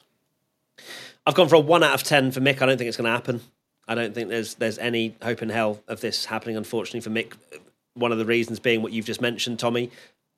I've 1.27 1.35
gone 1.35 1.49
for 1.49 1.57
a 1.57 1.61
one 1.61 1.83
out 1.83 1.95
of 1.95 2.03
ten 2.03 2.31
for 2.31 2.41
Mick. 2.41 2.63
I 2.63 2.67
don't 2.67 2.79
think 2.79 2.89
it's 2.89 2.97
going 2.97 3.07
to 3.07 3.11
happen. 3.11 3.41
I 3.89 3.95
don't 3.95 4.15
think 4.15 4.29
there's 4.29 4.55
there's 4.55 4.79
any 4.79 5.17
hope 5.23 5.43
in 5.43 5.49
hell 5.49 5.83
of 5.89 6.01
this 6.01 6.27
happening. 6.27 6.57
Unfortunately 6.57 7.01
for 7.01 7.11
Mick, 7.11 7.35
one 7.95 8.13
of 8.13 8.19
the 8.19 8.25
reasons 8.25 8.61
being 8.61 8.83
what 8.83 8.93
you've 8.93 9.07
just 9.07 9.21
mentioned, 9.21 9.59
Tommy. 9.59 9.91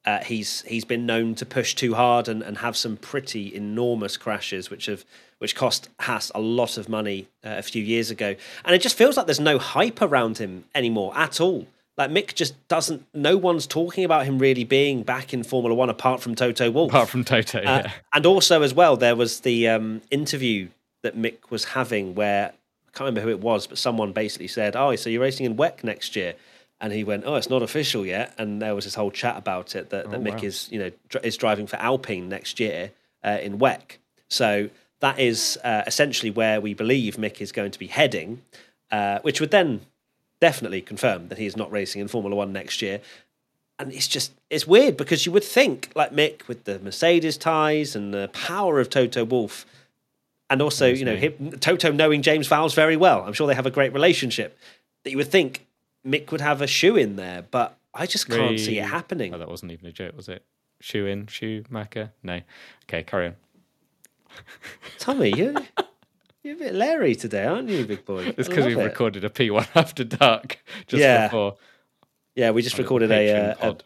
Uh, 0.06 0.22
he's 0.22 0.60
he's 0.62 0.84
been 0.84 1.06
known 1.06 1.34
to 1.34 1.46
push 1.46 1.74
too 1.74 1.94
hard 1.94 2.28
and, 2.28 2.42
and 2.42 2.58
have 2.58 2.76
some 2.76 2.94
pretty 2.96 3.54
enormous 3.54 4.18
crashes, 4.18 4.68
which 4.68 4.84
have 4.86 5.02
which 5.38 5.56
cost 5.56 5.88
Haas 6.00 6.30
a 6.34 6.40
lot 6.40 6.76
of 6.76 6.90
money 6.90 7.26
uh, 7.44 7.54
a 7.56 7.62
few 7.62 7.82
years 7.82 8.10
ago. 8.10 8.34
And 8.64 8.74
it 8.74 8.82
just 8.82 8.96
feels 8.96 9.16
like 9.16 9.26
there's 9.26 9.40
no 9.40 9.58
hype 9.58 10.02
around 10.02 10.38
him 10.38 10.64
anymore 10.74 11.12
at 11.16 11.40
all. 11.40 11.66
Like 11.96 12.10
Mick 12.10 12.34
just 12.34 12.54
doesn't. 12.68 13.06
No 13.14 13.36
one's 13.36 13.66
talking 13.66 14.04
about 14.04 14.26
him 14.26 14.38
really 14.38 14.64
being 14.64 15.04
back 15.04 15.32
in 15.32 15.42
Formula 15.42 15.74
One 15.74 15.88
apart 15.88 16.20
from 16.20 16.34
Toto 16.34 16.70
Wolff. 16.70 16.90
Apart 16.90 17.08
from 17.08 17.24
Toto, 17.24 17.60
uh, 17.60 17.62
yeah. 17.62 17.92
And 18.12 18.26
also 18.26 18.62
as 18.62 18.74
well, 18.74 18.96
there 18.96 19.16
was 19.16 19.40
the 19.40 19.68
um, 19.68 20.02
interview 20.10 20.68
that 21.02 21.16
Mick 21.16 21.50
was 21.50 21.66
having 21.66 22.14
where 22.14 22.52
can't 22.94 23.06
remember 23.06 23.22
who 23.22 23.30
it 23.30 23.40
was, 23.40 23.66
but 23.66 23.78
someone 23.78 24.12
basically 24.12 24.48
said, 24.48 24.76
"Oh, 24.76 24.94
so 24.96 25.10
you're 25.10 25.22
racing 25.22 25.46
in 25.46 25.56
WEC 25.56 25.84
next 25.84 26.16
year." 26.16 26.34
And 26.80 26.92
he 26.92 27.04
went, 27.04 27.24
"Oh, 27.26 27.34
it's 27.36 27.50
not 27.50 27.62
official 27.62 28.06
yet." 28.06 28.34
And 28.38 28.62
there 28.62 28.74
was 28.74 28.84
this 28.84 28.94
whole 28.94 29.10
chat 29.10 29.36
about 29.36 29.74
it 29.74 29.90
that, 29.90 30.10
that 30.10 30.16
oh, 30.16 30.22
Mick 30.22 30.38
wow. 30.38 30.44
is, 30.44 30.68
you 30.70 30.78
know, 30.78 30.90
dr- 31.08 31.24
is 31.24 31.36
driving 31.36 31.66
for 31.66 31.76
Alpine 31.76 32.28
next 32.28 32.60
year 32.60 32.92
uh, 33.24 33.38
in 33.42 33.58
WEC. 33.58 33.98
So 34.28 34.70
that 35.00 35.18
is 35.18 35.58
uh, 35.64 35.82
essentially 35.86 36.30
where 36.30 36.60
we 36.60 36.72
believe 36.72 37.16
Mick 37.16 37.40
is 37.40 37.52
going 37.52 37.72
to 37.72 37.78
be 37.78 37.88
heading, 37.88 38.42
uh, 38.90 39.18
which 39.20 39.40
would 39.40 39.50
then 39.50 39.82
definitely 40.40 40.80
confirm 40.80 41.28
that 41.28 41.38
he 41.38 41.46
is 41.46 41.56
not 41.56 41.70
racing 41.72 42.00
in 42.00 42.08
Formula 42.08 42.36
One 42.36 42.52
next 42.52 42.80
year. 42.80 43.00
And 43.78 43.92
it's 43.92 44.06
just 44.06 44.32
it's 44.50 44.66
weird 44.66 44.96
because 44.96 45.26
you 45.26 45.32
would 45.32 45.42
think 45.42 45.90
like 45.94 46.12
Mick 46.12 46.46
with 46.46 46.64
the 46.64 46.78
Mercedes 46.78 47.36
ties 47.36 47.96
and 47.96 48.14
the 48.14 48.30
power 48.32 48.78
of 48.78 48.88
Toto 48.88 49.24
Wolff 49.24 49.66
and 50.54 50.62
also 50.62 50.86
you 50.86 51.04
know 51.04 51.16
him, 51.16 51.50
Toto 51.58 51.90
knowing 51.90 52.22
James 52.22 52.48
Vowles 52.48 52.74
very 52.74 52.96
well. 52.96 53.24
I'm 53.24 53.32
sure 53.32 53.48
they 53.48 53.56
have 53.56 53.66
a 53.66 53.72
great 53.72 53.92
relationship. 53.92 54.56
That 55.02 55.10
you 55.10 55.16
would 55.16 55.30
think 55.30 55.66
Mick 56.06 56.30
would 56.30 56.40
have 56.40 56.62
a 56.62 56.66
shoe 56.68 56.96
in 56.96 57.16
there, 57.16 57.42
but 57.50 57.76
I 57.92 58.06
just 58.06 58.28
can't 58.28 58.52
Re- 58.52 58.58
see 58.58 58.78
it 58.78 58.86
happening. 58.86 59.34
Oh, 59.34 59.38
that 59.38 59.48
wasn't 59.48 59.72
even 59.72 59.86
a 59.86 59.92
joke, 59.92 60.16
was 60.16 60.28
it? 60.28 60.44
Shoe 60.80 61.06
in, 61.06 61.26
shoe 61.26 61.64
macker? 61.68 62.12
No. 62.22 62.40
Okay, 62.84 63.02
carry 63.02 63.26
on. 63.26 63.36
Tommy, 64.98 65.36
you 65.36 65.56
you're 66.44 66.54
a 66.54 66.58
bit 66.58 66.74
Larry 66.74 67.16
today, 67.16 67.44
aren't 67.44 67.68
you, 67.68 67.84
big 67.84 68.04
boy? 68.04 68.32
It's 68.38 68.48
because 68.48 68.64
we 68.64 68.76
recorded 68.76 69.24
a 69.24 69.30
P1 69.30 69.66
after 69.74 70.04
dark 70.04 70.62
just 70.86 71.00
yeah. 71.00 71.26
before. 71.26 71.56
Yeah, 72.36 72.52
we 72.52 72.62
just 72.62 72.78
recorded 72.78 73.10
a, 73.10 73.52
uh, 73.52 73.72
a, 73.72 73.76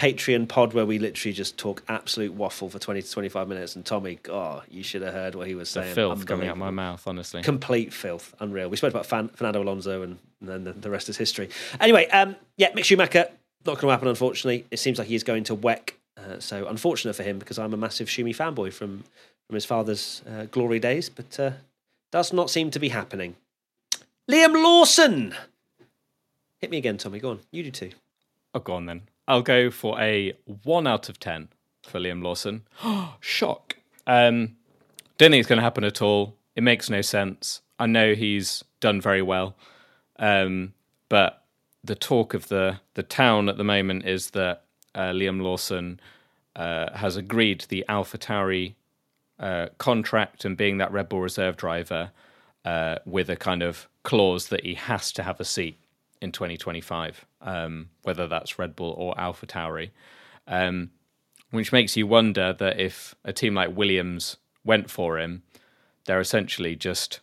Patreon 0.00 0.48
pod 0.48 0.72
where 0.72 0.86
we 0.86 0.98
literally 0.98 1.34
just 1.34 1.58
talk 1.58 1.82
absolute 1.86 2.32
waffle 2.32 2.70
for 2.70 2.78
20 2.78 3.02
to 3.02 3.10
25 3.10 3.48
minutes. 3.48 3.76
And 3.76 3.84
Tommy, 3.84 4.18
oh, 4.30 4.62
you 4.70 4.82
should 4.82 5.02
have 5.02 5.12
heard 5.12 5.34
what 5.34 5.46
he 5.46 5.54
was 5.54 5.68
saying. 5.68 5.90
The 5.90 5.94
filth 5.94 6.24
coming 6.24 6.48
out 6.48 6.52
of 6.52 6.58
my 6.58 6.70
mouth, 6.70 7.06
honestly. 7.06 7.42
Complete 7.42 7.92
filth. 7.92 8.34
Unreal. 8.40 8.70
We 8.70 8.78
spoke 8.78 8.94
about 8.94 9.04
Fan, 9.04 9.28
Fernando 9.28 9.62
Alonso 9.62 10.00
and, 10.00 10.18
and 10.40 10.48
then 10.48 10.64
the, 10.64 10.72
the, 10.72 10.88
rest 10.88 11.10
is 11.10 11.18
history. 11.18 11.50
Anyway, 11.78 12.08
um, 12.08 12.34
yeah, 12.56 12.72
Mick 12.72 12.84
Schumacher, 12.84 13.26
not 13.66 13.74
going 13.74 13.88
to 13.88 13.90
happen, 13.90 14.08
unfortunately. 14.08 14.64
It 14.70 14.78
seems 14.78 14.98
like 14.98 15.06
he 15.06 15.14
is 15.14 15.22
going 15.22 15.44
to 15.44 15.54
WEC 15.54 15.90
Uh, 16.16 16.40
so 16.40 16.66
unfortunate 16.66 17.14
for 17.14 17.22
him 17.22 17.38
because 17.38 17.58
I'm 17.58 17.74
a 17.74 17.76
massive 17.76 18.08
Schumi 18.08 18.34
fanboy 18.34 18.72
from 18.72 19.04
from 19.46 19.54
his 19.54 19.66
father's 19.66 20.22
uh, 20.26 20.46
glory 20.50 20.78
days, 20.78 21.10
but 21.10 21.38
uh, 21.38 21.50
does 22.10 22.32
not 22.32 22.48
seem 22.48 22.70
to 22.70 22.78
be 22.78 22.88
happening. 22.88 23.36
Liam 24.30 24.62
Lawson, 24.62 25.34
hit 26.58 26.70
me 26.70 26.78
again, 26.78 26.96
Tommy. 26.96 27.18
Go 27.18 27.30
on, 27.30 27.40
you 27.50 27.64
do 27.64 27.70
too. 27.70 27.90
Oh, 28.54 28.60
go 28.60 28.74
on 28.74 28.86
then. 28.86 29.02
I'll 29.30 29.42
go 29.42 29.70
for 29.70 29.96
a 30.00 30.32
one 30.64 30.88
out 30.88 31.08
of 31.08 31.20
ten 31.20 31.50
for 31.84 32.00
Liam 32.00 32.20
Lawson. 32.20 32.66
Shock. 33.20 33.76
Um, 34.04 34.56
don't 35.18 35.30
think 35.30 35.38
it's 35.38 35.48
going 35.48 35.58
to 35.58 35.62
happen 35.62 35.84
at 35.84 36.02
all. 36.02 36.34
It 36.56 36.64
makes 36.64 36.90
no 36.90 37.00
sense. 37.00 37.60
I 37.78 37.86
know 37.86 38.14
he's 38.14 38.64
done 38.80 39.00
very 39.00 39.22
well, 39.22 39.54
um, 40.18 40.74
but 41.08 41.44
the 41.84 41.94
talk 41.94 42.34
of 42.34 42.48
the 42.48 42.80
the 42.94 43.04
town 43.04 43.48
at 43.48 43.56
the 43.56 43.62
moment 43.62 44.04
is 44.04 44.30
that 44.30 44.64
uh, 44.96 45.12
Liam 45.12 45.40
Lawson 45.40 46.00
uh, 46.56 46.92
has 46.96 47.16
agreed 47.16 47.66
the 47.68 47.84
AlphaTauri 47.88 48.74
uh, 49.38 49.68
contract 49.78 50.44
and 50.44 50.56
being 50.56 50.78
that 50.78 50.90
Red 50.90 51.08
Bull 51.08 51.20
reserve 51.20 51.56
driver 51.56 52.10
uh, 52.64 52.96
with 53.06 53.30
a 53.30 53.36
kind 53.36 53.62
of 53.62 53.88
clause 54.02 54.48
that 54.48 54.64
he 54.64 54.74
has 54.74 55.12
to 55.12 55.22
have 55.22 55.38
a 55.38 55.44
seat 55.44 55.78
in 56.20 56.32
2025, 56.32 57.26
um, 57.40 57.90
whether 58.02 58.26
that's 58.26 58.58
Red 58.58 58.76
Bull 58.76 58.94
or 58.96 59.14
AlphaTauri, 59.14 59.90
um, 60.46 60.90
which 61.50 61.72
makes 61.72 61.96
you 61.96 62.06
wonder 62.06 62.52
that 62.52 62.78
if 62.78 63.14
a 63.24 63.32
team 63.32 63.54
like 63.54 63.76
Williams 63.76 64.36
went 64.64 64.90
for 64.90 65.18
him, 65.18 65.42
they're 66.04 66.20
essentially 66.20 66.76
just 66.76 67.20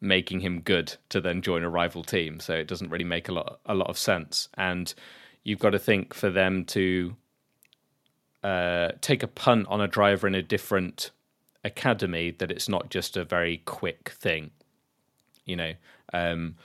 making 0.00 0.40
him 0.40 0.60
good 0.60 0.96
to 1.08 1.20
then 1.20 1.40
join 1.40 1.62
a 1.62 1.70
rival 1.70 2.02
team. 2.02 2.40
So 2.40 2.54
it 2.54 2.66
doesn't 2.66 2.90
really 2.90 3.04
make 3.04 3.28
a 3.28 3.32
lot 3.32 3.60
a 3.64 3.74
lot 3.74 3.88
of 3.88 3.96
sense. 3.96 4.48
And 4.54 4.92
you've 5.44 5.60
got 5.60 5.70
to 5.70 5.78
think 5.78 6.12
for 6.12 6.28
them 6.28 6.64
to 6.66 7.16
uh, 8.42 8.90
take 9.00 9.22
a 9.22 9.28
punt 9.28 9.66
on 9.68 9.80
a 9.80 9.88
driver 9.88 10.26
in 10.26 10.34
a 10.34 10.42
different 10.42 11.10
academy 11.64 12.32
that 12.32 12.50
it's 12.50 12.68
not 12.68 12.90
just 12.90 13.16
a 13.16 13.24
very 13.24 13.58
quick 13.58 14.10
thing. 14.10 14.50
You 15.46 15.56
know, 15.56 15.72
um, 16.12 16.56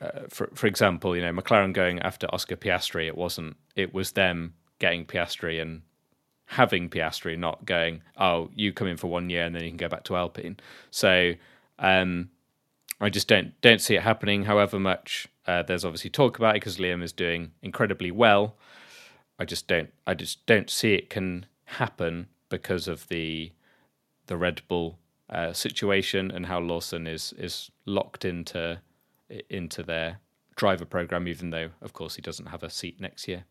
uh, 0.00 0.26
for 0.28 0.48
for 0.54 0.66
example, 0.66 1.16
you 1.16 1.22
know 1.22 1.32
McLaren 1.32 1.72
going 1.72 2.00
after 2.00 2.26
Oscar 2.32 2.56
Piastri, 2.56 3.06
it 3.06 3.16
wasn't. 3.16 3.56
It 3.76 3.92
was 3.94 4.12
them 4.12 4.54
getting 4.78 5.04
Piastri 5.04 5.60
and 5.60 5.82
having 6.46 6.88
Piastri, 6.88 7.38
not 7.38 7.66
going, 7.66 8.00
oh, 8.16 8.48
you 8.54 8.72
come 8.72 8.86
in 8.86 8.96
for 8.96 9.08
one 9.08 9.28
year 9.28 9.44
and 9.44 9.54
then 9.54 9.62
you 9.62 9.68
can 9.70 9.76
go 9.76 9.88
back 9.88 10.04
to 10.04 10.16
Alpine. 10.16 10.56
So 10.90 11.34
um, 11.78 12.30
I 13.00 13.10
just 13.10 13.28
don't 13.28 13.60
don't 13.60 13.80
see 13.80 13.96
it 13.96 14.02
happening. 14.02 14.44
However 14.44 14.78
much 14.78 15.28
uh, 15.46 15.62
there's 15.62 15.84
obviously 15.84 16.10
talk 16.10 16.38
about 16.38 16.50
it 16.56 16.60
because 16.60 16.78
Liam 16.78 17.02
is 17.02 17.12
doing 17.12 17.52
incredibly 17.62 18.10
well. 18.10 18.56
I 19.38 19.44
just 19.44 19.68
don't 19.68 19.90
I 20.06 20.14
just 20.14 20.44
don't 20.46 20.70
see 20.70 20.94
it 20.94 21.10
can 21.10 21.46
happen 21.64 22.28
because 22.48 22.88
of 22.88 23.08
the 23.08 23.52
the 24.26 24.36
Red 24.36 24.62
Bull 24.68 24.98
uh, 25.30 25.52
situation 25.52 26.30
and 26.30 26.46
how 26.46 26.60
Lawson 26.60 27.06
is 27.06 27.34
is 27.38 27.70
locked 27.84 28.24
into 28.24 28.80
into 29.48 29.82
their 29.82 30.20
driver 30.56 30.84
program, 30.84 31.28
even 31.28 31.50
though 31.50 31.70
of 31.80 31.92
course 31.92 32.16
he 32.16 32.22
doesn't 32.22 32.46
have 32.46 32.62
a 32.62 32.70
seat 32.70 33.00
next 33.00 33.28
year. 33.28 33.44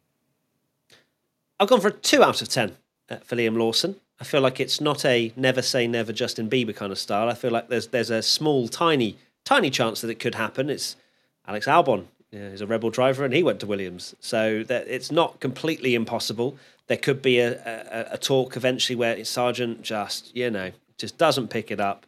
I've 1.60 1.70
gone 1.70 1.82
for 1.82 1.88
a 1.88 1.92
two 1.92 2.24
out 2.24 2.42
of 2.42 2.50
ten 2.50 2.78
uh, 3.10 3.18
for 3.18 3.36
Liam 3.36 3.58
Lawson. 3.58 3.96
I 4.20 4.24
feel 4.24 4.42
like 4.42 4.60
it's 4.60 4.82
not 4.82 5.06
a 5.06 5.32
never 5.36 5.62
say 5.62 5.88
never 5.88 6.12
Justin 6.12 6.50
Bieber 6.50 6.76
kind 6.76 6.92
of 6.92 7.00
style. 7.00 7.30
I 7.30 7.34
feel 7.34 7.52
like 7.52 7.70
there's 7.70 7.88
there's 7.88 8.10
a 8.10 8.22
small, 8.22 8.68
tiny, 8.68 9.18
tiny 9.46 9.70
chance 9.70 10.02
that 10.02 10.10
it 10.10 10.20
could 10.20 10.36
happen. 10.36 10.70
It's 10.70 10.96
Alex 11.48 11.68
Albon. 11.68 12.06
Yeah, 12.32 12.50
he's 12.50 12.62
a 12.62 12.68
Red 12.68 12.82
Bull 12.82 12.90
driver 12.90 13.24
and 13.24 13.34
he 13.34 13.42
went 13.42 13.60
to 13.62 13.68
Williams. 13.68 14.16
So 14.20 14.64
that 14.64 14.88
it's 14.88 15.12
not 15.12 15.40
completely 15.40 15.96
impossible. 15.96 16.58
There 16.88 16.98
could 16.98 17.22
be 17.22 17.40
a, 17.40 17.54
a, 17.54 18.14
a 18.14 18.18
talk 18.18 18.58
eventually 18.58 18.96
where 18.96 19.16
Sargeant 19.18 19.82
just, 19.82 20.36
you 20.36 20.50
know, 20.50 20.72
just 20.98 21.18
doesn't 21.18 21.50
pick 21.50 21.72
it 21.72 21.80
up. 21.80 22.06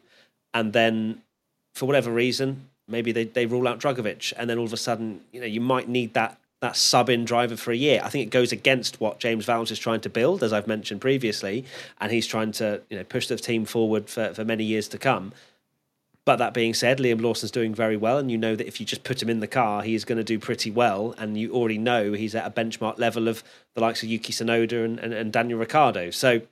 And 0.52 0.72
then 0.72 1.22
for 1.74 1.86
whatever 1.86 2.10
reason, 2.10 2.68
maybe 2.90 3.12
they, 3.12 3.24
they 3.24 3.46
rule 3.46 3.68
out 3.68 3.80
Drugovich. 3.80 4.32
And 4.36 4.50
then 4.50 4.58
all 4.58 4.64
of 4.64 4.72
a 4.72 4.78
sudden, 4.78 5.20
you 5.32 5.40
know, 5.40 5.46
you 5.46 5.60
might 5.60 5.88
need 5.88 6.14
that 6.14 6.38
that 6.60 6.76
sub 6.76 7.08
in 7.08 7.24
driver 7.24 7.56
for 7.56 7.72
a 7.72 7.76
year. 7.76 8.02
I 8.04 8.10
think 8.10 8.26
it 8.26 8.30
goes 8.30 8.52
against 8.52 9.00
what 9.00 9.18
James 9.18 9.46
Vowles 9.46 9.70
is 9.70 9.78
trying 9.78 10.02
to 10.02 10.10
build, 10.10 10.42
as 10.42 10.52
I've 10.52 10.66
mentioned 10.66 11.00
previously, 11.00 11.64
and 12.00 12.12
he's 12.12 12.26
trying 12.26 12.52
to 12.52 12.82
you 12.90 12.98
know 12.98 13.04
push 13.04 13.28
the 13.28 13.36
team 13.36 13.64
forward 13.64 14.10
for, 14.10 14.34
for 14.34 14.44
many 14.44 14.64
years 14.64 14.86
to 14.88 14.98
come. 14.98 15.32
But 16.26 16.36
that 16.36 16.52
being 16.52 16.74
said, 16.74 16.98
Liam 16.98 17.22
Lawson's 17.22 17.50
doing 17.50 17.74
very 17.74 17.96
well, 17.96 18.18
and 18.18 18.30
you 18.30 18.36
know 18.36 18.54
that 18.54 18.66
if 18.66 18.78
you 18.78 18.84
just 18.84 19.04
put 19.04 19.22
him 19.22 19.30
in 19.30 19.40
the 19.40 19.46
car, 19.46 19.82
he's 19.82 20.04
going 20.04 20.18
to 20.18 20.24
do 20.24 20.38
pretty 20.38 20.70
well. 20.70 21.14
And 21.16 21.36
you 21.38 21.52
already 21.52 21.78
know 21.78 22.12
he's 22.12 22.34
at 22.34 22.46
a 22.46 22.50
benchmark 22.50 22.98
level 22.98 23.26
of 23.26 23.42
the 23.74 23.80
likes 23.80 24.02
of 24.02 24.10
Yuki 24.10 24.32
Tsunoda 24.32 24.84
and, 24.84 24.98
and, 24.98 25.14
and 25.14 25.32
Daniel 25.32 25.58
Ricciardo. 25.58 26.10
So 26.10 26.42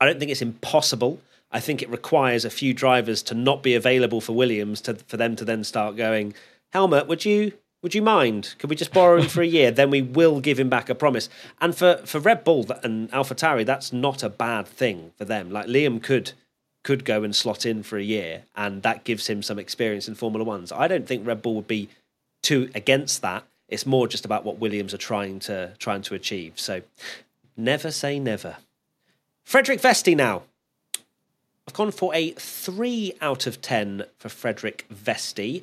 I 0.00 0.06
don't 0.06 0.18
think 0.18 0.30
it's 0.30 0.42
impossible. 0.42 1.20
I 1.52 1.60
think 1.60 1.82
it 1.82 1.90
requires 1.90 2.44
a 2.44 2.50
few 2.50 2.72
drivers 2.74 3.22
to 3.24 3.34
not 3.34 3.62
be 3.62 3.74
available 3.74 4.20
for 4.20 4.32
Williams 4.32 4.80
to 4.82 4.94
for 4.94 5.16
them 5.16 5.36
to 5.36 5.44
then 5.44 5.64
start 5.64 5.96
going. 5.96 6.34
Helmut, 6.72 7.06
would 7.06 7.24
you 7.24 7.52
would 7.82 7.94
you 7.94 8.02
mind? 8.02 8.54
Could 8.58 8.70
we 8.70 8.76
just 8.76 8.92
borrow 8.92 9.20
him 9.20 9.28
for 9.28 9.42
a 9.42 9.46
year? 9.46 9.72
Then 9.72 9.90
we 9.90 10.02
will 10.02 10.40
give 10.40 10.58
him 10.58 10.68
back 10.68 10.88
a 10.88 10.94
promise. 10.94 11.28
And 11.60 11.74
for, 11.76 11.96
for 12.04 12.20
Red 12.20 12.44
Bull 12.44 12.64
and 12.84 13.10
AlphaTauri, 13.10 13.66
that's 13.66 13.92
not 13.92 14.22
a 14.22 14.28
bad 14.28 14.68
thing 14.68 15.12
for 15.18 15.24
them. 15.24 15.50
Like 15.50 15.66
Liam 15.66 16.02
could 16.02 16.32
could 16.84 17.04
go 17.04 17.22
and 17.22 17.34
slot 17.34 17.64
in 17.64 17.82
for 17.82 17.96
a 17.96 18.02
year, 18.02 18.42
and 18.56 18.82
that 18.82 19.04
gives 19.04 19.28
him 19.28 19.40
some 19.42 19.58
experience 19.58 20.08
in 20.08 20.16
Formula 20.16 20.44
Ones. 20.44 20.72
I 20.72 20.88
don't 20.88 21.06
think 21.06 21.26
Red 21.26 21.42
Bull 21.42 21.54
would 21.54 21.68
be 21.68 21.88
too 22.42 22.70
against 22.74 23.22
that. 23.22 23.44
It's 23.68 23.86
more 23.86 24.08
just 24.08 24.24
about 24.24 24.44
what 24.44 24.58
Williams 24.58 24.92
are 24.92 24.98
trying 24.98 25.38
to 25.40 25.74
trying 25.78 26.02
to 26.02 26.14
achieve. 26.14 26.54
So 26.56 26.82
never 27.56 27.90
say 27.90 28.18
never. 28.18 28.56
Frederik 29.44 29.80
Vesti 29.80 30.16
now. 30.16 30.42
I've 31.66 31.74
gone 31.74 31.90
for 31.90 32.14
a 32.14 32.30
three 32.30 33.14
out 33.20 33.46
of 33.46 33.60
ten 33.60 34.04
for 34.18 34.28
Frederik 34.28 34.86
Vesti 34.92 35.62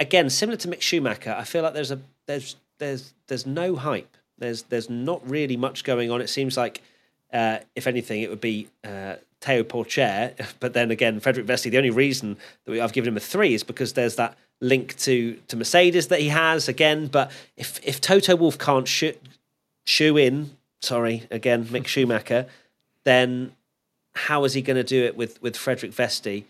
again, 0.00 0.30
similar 0.30 0.56
to 0.56 0.68
Mick 0.68 0.80
Schumacher, 0.80 1.36
I 1.38 1.44
feel 1.44 1.62
like 1.62 1.74
there's 1.74 1.92
a 1.92 2.00
there's 2.26 2.56
there's 2.78 3.12
there's 3.28 3.46
no 3.46 3.76
hype. 3.76 4.16
There's 4.38 4.62
there's 4.62 4.90
not 4.90 5.20
really 5.28 5.56
much 5.56 5.84
going 5.84 6.10
on. 6.10 6.20
It 6.20 6.28
seems 6.28 6.56
like 6.56 6.82
uh, 7.32 7.58
if 7.76 7.86
anything, 7.86 8.22
it 8.22 8.30
would 8.30 8.40
be 8.40 8.68
uh, 8.82 9.16
Théo 9.40 9.62
Pourchaire. 9.62 10.34
But 10.60 10.72
then 10.72 10.90
again, 10.90 11.20
Frederik 11.20 11.46
Vesti. 11.46 11.70
The 11.70 11.76
only 11.76 11.90
reason 11.90 12.36
that 12.64 12.72
we, 12.72 12.80
I've 12.80 12.92
given 12.92 13.08
him 13.08 13.16
a 13.16 13.20
three 13.20 13.54
is 13.54 13.62
because 13.62 13.92
there's 13.92 14.16
that 14.16 14.36
link 14.60 14.96
to 14.98 15.38
to 15.48 15.56
Mercedes 15.56 16.08
that 16.08 16.20
he 16.20 16.28
has 16.28 16.68
again. 16.68 17.06
But 17.06 17.30
if 17.56 17.78
if 17.86 18.00
Toto 18.00 18.34
Wolff 18.34 18.58
can't 18.58 18.88
shoot 18.88 19.20
shoe 19.84 20.16
in, 20.16 20.56
sorry 20.80 21.26
again, 21.30 21.66
Mick 21.66 21.86
Schumacher, 21.86 22.46
then 23.04 23.52
how 24.14 24.44
is 24.44 24.54
he 24.54 24.62
going 24.62 24.76
to 24.76 24.84
do 24.84 25.04
it 25.04 25.16
with 25.16 25.40
with 25.42 25.56
Frederik 25.56 25.92
Vesti? 25.92 26.44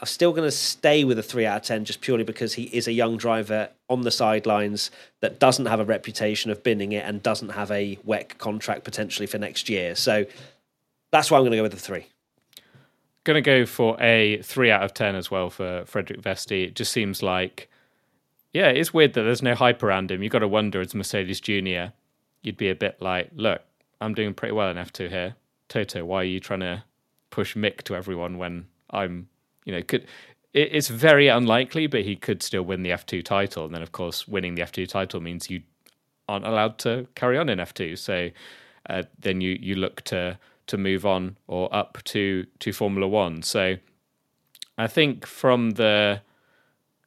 I'm 0.00 0.06
still 0.06 0.30
going 0.32 0.46
to 0.46 0.52
stay 0.52 1.02
with 1.02 1.18
a 1.18 1.24
three 1.24 1.44
out 1.44 1.56
of 1.56 1.62
10 1.64 1.84
just 1.84 2.00
purely 2.00 2.22
because 2.22 2.54
he 2.54 2.64
is 2.64 2.86
a 2.86 2.92
young 2.92 3.16
driver 3.16 3.70
on 3.88 4.02
the 4.02 4.12
sidelines 4.12 4.92
that 5.20 5.40
doesn't 5.40 5.66
have 5.66 5.80
a 5.80 5.84
reputation 5.84 6.52
of 6.52 6.62
binning 6.62 6.92
it 6.92 7.04
and 7.04 7.20
doesn't 7.20 7.48
have 7.50 7.72
a 7.72 7.96
WEC 8.06 8.38
contract 8.38 8.84
potentially 8.84 9.26
for 9.26 9.38
next 9.38 9.68
year. 9.68 9.96
So 9.96 10.24
that's 11.10 11.30
why 11.30 11.38
I'm 11.38 11.42
going 11.42 11.50
to 11.52 11.56
go 11.56 11.62
with 11.64 11.72
the 11.72 11.78
three. 11.78 12.06
Going 13.24 13.34
to 13.34 13.40
go 13.40 13.66
for 13.66 14.00
a 14.00 14.40
three 14.42 14.70
out 14.70 14.84
of 14.84 14.94
10 14.94 15.16
as 15.16 15.32
well 15.32 15.50
for 15.50 15.84
Frederik 15.86 16.22
Vesti. 16.22 16.68
It 16.68 16.76
just 16.76 16.92
seems 16.92 17.20
like, 17.20 17.68
yeah, 18.52 18.68
it's 18.68 18.94
weird 18.94 19.14
that 19.14 19.22
there's 19.22 19.42
no 19.42 19.56
hype 19.56 19.82
around 19.82 20.12
him. 20.12 20.22
You've 20.22 20.32
got 20.32 20.38
to 20.40 20.48
wonder 20.48 20.80
as 20.80 20.94
Mercedes 20.94 21.40
Junior, 21.40 21.92
you'd 22.42 22.56
be 22.56 22.70
a 22.70 22.76
bit 22.76 23.02
like, 23.02 23.30
look, 23.34 23.62
I'm 24.00 24.14
doing 24.14 24.32
pretty 24.32 24.52
well 24.52 24.70
in 24.70 24.76
F2 24.76 25.08
here. 25.08 25.34
Toto, 25.68 26.04
why 26.04 26.20
are 26.20 26.24
you 26.24 26.38
trying 26.38 26.60
to 26.60 26.84
push 27.30 27.56
Mick 27.56 27.82
to 27.82 27.94
everyone 27.94 28.38
when 28.38 28.66
I'm 28.90 29.28
you 29.68 29.72
know, 29.72 29.82
could 29.82 30.06
it's 30.54 30.88
very 30.88 31.28
unlikely, 31.28 31.86
but 31.86 32.00
he 32.00 32.16
could 32.16 32.42
still 32.42 32.62
win 32.62 32.82
the 32.82 32.90
F2 32.90 33.22
title. 33.22 33.66
And 33.66 33.74
then, 33.74 33.82
of 33.82 33.92
course, 33.92 34.26
winning 34.26 34.54
the 34.54 34.62
F2 34.62 34.88
title 34.88 35.20
means 35.20 35.50
you 35.50 35.60
aren't 36.26 36.46
allowed 36.46 36.78
to 36.78 37.06
carry 37.14 37.36
on 37.36 37.50
in 37.50 37.58
F2. 37.58 37.98
So 37.98 38.30
uh, 38.88 39.02
then 39.18 39.42
you 39.42 39.58
you 39.60 39.74
look 39.74 40.00
to 40.04 40.38
to 40.68 40.78
move 40.78 41.04
on 41.04 41.36
or 41.46 41.74
up 41.74 41.98
to 42.04 42.46
to 42.60 42.72
Formula 42.72 43.06
One. 43.06 43.42
So 43.42 43.76
I 44.78 44.86
think 44.86 45.26
from 45.26 45.72
the 45.72 46.22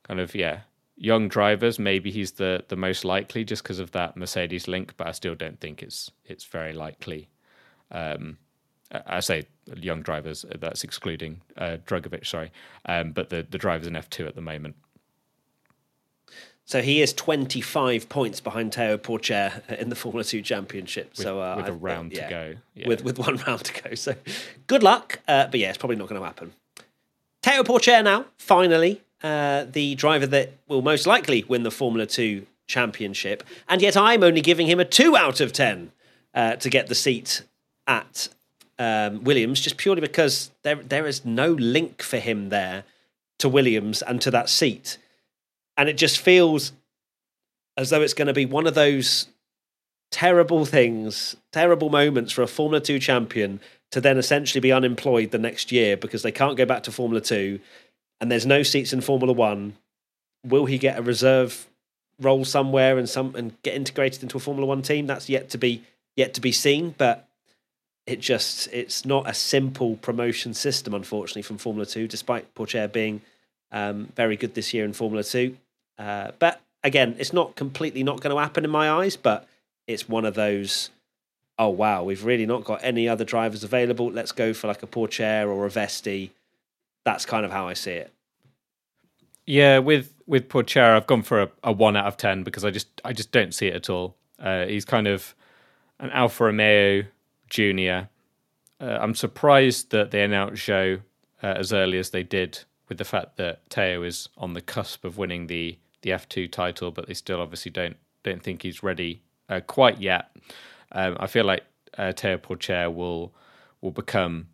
kind 0.03 0.19
of 0.19 0.35
yeah 0.35 0.61
young 0.95 1.27
drivers, 1.27 1.79
maybe 1.79 2.11
he's 2.11 2.33
the 2.33 2.63
the 2.67 2.75
most 2.75 3.03
likely 3.03 3.43
just 3.43 3.63
because 3.63 3.79
of 3.79 3.91
that 3.91 4.15
Mercedes 4.15 4.67
link. 4.67 4.93
But 4.97 5.07
I 5.07 5.11
still 5.13 5.35
don't 5.35 5.59
think 5.59 5.81
it's 5.81 6.11
it's 6.25 6.45
very 6.45 6.73
likely. 6.73 7.29
Um, 7.89 8.37
I 8.91 9.19
say 9.21 9.47
young 9.77 10.01
drivers. 10.01 10.45
That's 10.59 10.83
excluding 10.83 11.41
uh, 11.57 11.77
Drugovich, 11.85 12.27
sorry, 12.27 12.51
um, 12.85 13.11
but 13.11 13.29
the 13.29 13.45
the 13.49 13.57
drivers 13.57 13.87
in 13.87 13.95
F 13.95 14.09
two 14.09 14.27
at 14.27 14.35
the 14.35 14.41
moment. 14.41 14.75
So 16.63 16.81
he 16.81 17.01
is 17.01 17.11
25 17.11 18.07
points 18.07 18.39
behind 18.39 18.71
Théo 18.71 18.97
Pourchaire 18.97 19.61
in 19.77 19.89
the 19.89 19.95
Formula 19.95 20.23
2 20.23 20.41
Championship. 20.41 21.09
With, 21.09 21.17
so 21.17 21.41
uh, 21.41 21.55
with 21.57 21.67
a 21.67 21.73
round 21.73 22.13
yeah, 22.13 22.23
to 22.23 22.29
go. 22.29 22.55
Yeah. 22.75 22.87
With 22.87 23.03
with 23.03 23.19
one 23.19 23.35
round 23.47 23.65
to 23.65 23.81
go. 23.81 23.95
So 23.95 24.15
good 24.67 24.83
luck. 24.83 25.19
Uh, 25.27 25.47
but 25.47 25.59
yeah, 25.59 25.69
it's 25.69 25.77
probably 25.77 25.97
not 25.97 26.07
going 26.07 26.21
to 26.21 26.25
happen. 26.25 26.53
Théo 27.43 27.63
Pourchaire 27.63 28.03
now, 28.03 28.25
finally, 28.37 29.01
uh, 29.23 29.65
the 29.69 29.95
driver 29.95 30.27
that 30.27 30.53
will 30.67 30.81
most 30.81 31.07
likely 31.07 31.43
win 31.47 31.63
the 31.63 31.71
Formula 31.71 32.05
2 32.05 32.45
Championship. 32.67 33.43
And 33.67 33.81
yet 33.81 33.97
I'm 33.97 34.23
only 34.23 34.41
giving 34.41 34.67
him 34.67 34.79
a 34.79 34.85
2 34.85 35.17
out 35.17 35.41
of 35.41 35.51
10. 35.51 35.91
uh, 36.33 36.55
to 36.57 36.69
get 36.69 36.87
the 36.87 36.95
seat 36.95 37.43
at 37.87 38.29
um, 38.81 39.23
Williams, 39.23 39.61
just 39.61 39.77
purely 39.77 40.01
because 40.01 40.49
there 40.63 40.75
there 40.75 41.05
is 41.05 41.23
no 41.23 41.51
link 41.51 42.01
for 42.01 42.17
him 42.17 42.49
there 42.49 42.83
to 43.37 43.47
Williams 43.47 44.01
and 44.01 44.19
to 44.21 44.31
that 44.31 44.49
seat, 44.49 44.97
and 45.77 45.87
it 45.87 45.97
just 45.97 46.17
feels 46.17 46.73
as 47.77 47.91
though 47.91 48.01
it's 48.01 48.15
going 48.15 48.27
to 48.27 48.33
be 48.33 48.47
one 48.47 48.65
of 48.65 48.73
those 48.73 49.27
terrible 50.09 50.65
things, 50.65 51.35
terrible 51.51 51.91
moments 51.91 52.31
for 52.31 52.41
a 52.41 52.47
Formula 52.47 52.81
Two 52.81 52.97
champion 52.97 53.59
to 53.91 54.01
then 54.01 54.17
essentially 54.17 54.59
be 54.59 54.71
unemployed 54.71 55.29
the 55.29 55.37
next 55.37 55.71
year 55.71 55.95
because 55.95 56.23
they 56.23 56.31
can't 56.31 56.57
go 56.57 56.65
back 56.65 56.81
to 56.81 56.91
Formula 56.91 57.21
Two, 57.21 57.59
and 58.19 58.31
there's 58.31 58.47
no 58.47 58.63
seats 58.63 58.93
in 58.93 59.01
Formula 59.01 59.31
One. 59.31 59.77
Will 60.43 60.65
he 60.65 60.79
get 60.79 60.97
a 60.97 61.03
reserve 61.03 61.67
role 62.19 62.45
somewhere 62.45 62.97
and 62.97 63.07
some 63.07 63.35
and 63.35 63.61
get 63.61 63.75
integrated 63.75 64.23
into 64.23 64.37
a 64.37 64.39
Formula 64.39 64.65
One 64.65 64.81
team? 64.81 65.05
That's 65.05 65.29
yet 65.29 65.51
to 65.51 65.59
be 65.59 65.83
yet 66.15 66.33
to 66.33 66.41
be 66.41 66.51
seen, 66.51 66.95
but 66.97 67.27
it 68.11 68.19
just 68.19 68.67
it's 68.73 69.05
not 69.05 69.29
a 69.29 69.33
simple 69.33 69.95
promotion 69.95 70.53
system, 70.53 70.93
unfortunately, 70.93 71.43
from 71.43 71.57
Formula 71.57 71.85
Two, 71.85 72.07
despite 72.07 72.53
Pourchaire 72.55 72.91
being 72.91 73.21
um, 73.71 74.09
very 74.15 74.35
good 74.35 74.53
this 74.53 74.73
year 74.73 74.83
in 74.83 74.91
Formula 74.91 75.23
Two. 75.23 75.55
Uh, 75.97 76.31
but 76.37 76.59
again, 76.83 77.15
it's 77.19 77.31
not 77.31 77.55
completely 77.55 78.03
not 78.03 78.19
going 78.19 78.35
to 78.35 78.41
happen 78.41 78.65
in 78.65 78.69
my 78.69 78.89
eyes, 78.89 79.15
but 79.15 79.47
it's 79.87 80.09
one 80.09 80.25
of 80.25 80.35
those. 80.35 80.89
Oh 81.57 81.69
wow, 81.69 82.03
we've 82.03 82.25
really 82.25 82.45
not 82.45 82.65
got 82.65 82.81
any 82.83 83.07
other 83.07 83.23
drivers 83.23 83.63
available. 83.63 84.11
Let's 84.11 84.33
go 84.33 84.53
for 84.53 84.67
like 84.67 84.83
a 84.83 84.87
Pourchaire 84.87 85.47
or 85.47 85.65
a 85.65 85.69
Vesti. 85.69 86.31
That's 87.05 87.25
kind 87.25 87.45
of 87.45 87.51
how 87.51 87.67
I 87.67 87.73
see 87.73 87.91
it. 87.91 88.11
Yeah, 89.45 89.79
with 89.79 90.13
with 90.27 90.49
Pourchaire, 90.49 90.95
I've 90.95 91.07
gone 91.07 91.23
for 91.23 91.43
a, 91.43 91.51
a, 91.63 91.71
one 91.71 91.95
out 91.95 92.07
of 92.07 92.17
ten 92.17 92.43
because 92.43 92.65
I 92.65 92.71
just 92.71 92.87
I 93.05 93.13
just 93.13 93.31
don't 93.31 93.53
see 93.53 93.67
it 93.67 93.75
at 93.75 93.89
all. 93.89 94.15
Uh, 94.37 94.65
he's 94.65 94.83
kind 94.83 95.07
of 95.07 95.33
an 95.99 96.09
Alfa 96.09 96.45
Romeo 96.45 97.05
junior. 97.51 98.09
Uh, 98.79 98.97
I'm 98.99 99.13
surprised 99.13 99.91
that 99.91 100.09
they 100.09 100.23
announced 100.23 100.63
Zhou 100.63 101.01
uh, 101.43 101.45
as 101.45 101.71
early 101.71 101.99
as 101.99 102.09
they 102.09 102.23
did, 102.23 102.59
with 102.89 102.97
the 102.97 103.05
fact 103.05 103.37
that 103.37 103.69
Teo 103.69 104.01
is 104.01 104.27
on 104.37 104.53
the 104.53 104.61
cusp 104.61 105.05
of 105.05 105.19
winning 105.19 105.45
the 105.45 105.77
the 106.01 106.09
F2 106.09 106.51
title, 106.51 106.89
but 106.89 107.07
they 107.07 107.13
still 107.13 107.39
obviously 107.39 107.69
don't 107.69 107.97
don't 108.23 108.41
think 108.41 108.63
he's 108.63 108.81
ready 108.81 109.21
uh, 109.49 109.59
quite 109.59 109.99
yet. 109.99 110.35
Um, 110.91 111.15
I 111.19 111.27
feel 111.27 111.45
like 111.45 111.63
uh, 111.97 112.11
Teo 112.13 112.37
Pourchaire 112.37 112.91
will 112.91 113.35
will 113.81 113.91
become 113.91 114.47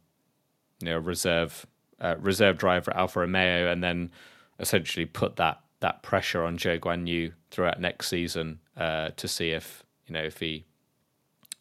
you 0.81 0.89
know 0.89 0.97
reserve 0.97 1.65
uh, 2.01 2.15
reserve 2.19 2.57
driver 2.57 2.91
at 2.91 2.97
Alfa 2.97 3.21
Romeo, 3.21 3.71
and 3.71 3.81
then 3.81 4.11
essentially 4.59 5.05
put 5.05 5.37
that 5.37 5.61
that 5.79 6.03
pressure 6.03 6.43
on 6.43 6.57
Zhou 6.57 6.79
Guanyu 6.79 7.31
throughout 7.51 7.79
next 7.79 8.09
season 8.09 8.59
uh, 8.75 9.11
to 9.15 9.27
see 9.27 9.51
if 9.51 9.83
you 10.05 10.13
know 10.13 10.23
if 10.23 10.39
he 10.39 10.65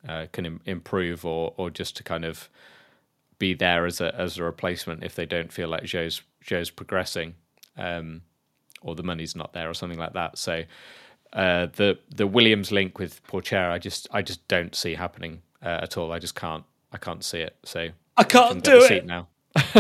uh, 0.08 0.26
can 0.32 0.46
Im- 0.46 0.60
improve 0.64 1.24
or 1.24 1.54
or 1.56 1.70
just 1.70 1.96
to 1.96 2.02
kind 2.02 2.24
of 2.24 2.48
be 3.38 3.54
there 3.54 3.86
as 3.86 4.00
a 4.00 4.14
as 4.14 4.38
a 4.38 4.44
replacement 4.44 5.04
if 5.04 5.14
they 5.14 5.26
don't 5.26 5.52
feel 5.52 5.68
like 5.68 5.84
Joe's 5.84 6.22
Zhou's 6.44 6.70
progressing 6.70 7.34
um, 7.76 8.22
or 8.82 8.94
the 8.94 9.02
money's 9.02 9.36
not 9.36 9.52
there 9.52 9.68
or 9.68 9.74
something 9.74 9.98
like 9.98 10.14
that. 10.14 10.38
So 10.38 10.64
uh, 11.32 11.66
the 11.74 11.98
the 12.14 12.26
Williams 12.26 12.72
link 12.72 12.98
with 12.98 13.22
Pourchaire, 13.26 13.70
I 13.70 13.78
just 13.78 14.08
I 14.10 14.22
just 14.22 14.46
don't 14.48 14.74
see 14.74 14.94
happening 14.94 15.42
uh, 15.62 15.80
at 15.82 15.96
all. 15.96 16.12
I 16.12 16.18
just 16.18 16.34
can't 16.34 16.64
I 16.92 16.98
can't 16.98 17.24
see 17.24 17.40
it. 17.40 17.56
So 17.64 17.90
I 18.16 18.24
can't 18.24 18.62
do 18.62 18.82
it 18.84 19.06
now. 19.06 19.28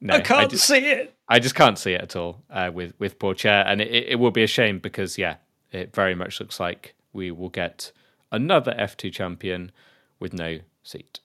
no, 0.00 0.14
I 0.14 0.20
can't 0.20 0.40
I 0.40 0.46
just, 0.46 0.66
see 0.66 0.78
it. 0.78 1.14
I 1.28 1.38
just 1.38 1.54
can't 1.54 1.78
see 1.78 1.92
it 1.92 2.00
at 2.00 2.16
all 2.16 2.42
uh, 2.50 2.70
with 2.72 2.94
with 2.98 3.18
Pourchaire, 3.18 3.64
and 3.66 3.80
it, 3.80 4.10
it 4.10 4.16
will 4.18 4.30
be 4.30 4.42
a 4.42 4.48
shame 4.48 4.78
because 4.78 5.16
yeah, 5.16 5.36
it 5.72 5.94
very 5.94 6.14
much 6.14 6.40
looks 6.40 6.58
like 6.58 6.94
we 7.12 7.30
will 7.30 7.48
get 7.48 7.92
another 8.32 8.74
F2 8.78 9.12
champion 9.12 9.72
with 10.18 10.32
no 10.32 10.60
seat. 10.82 11.20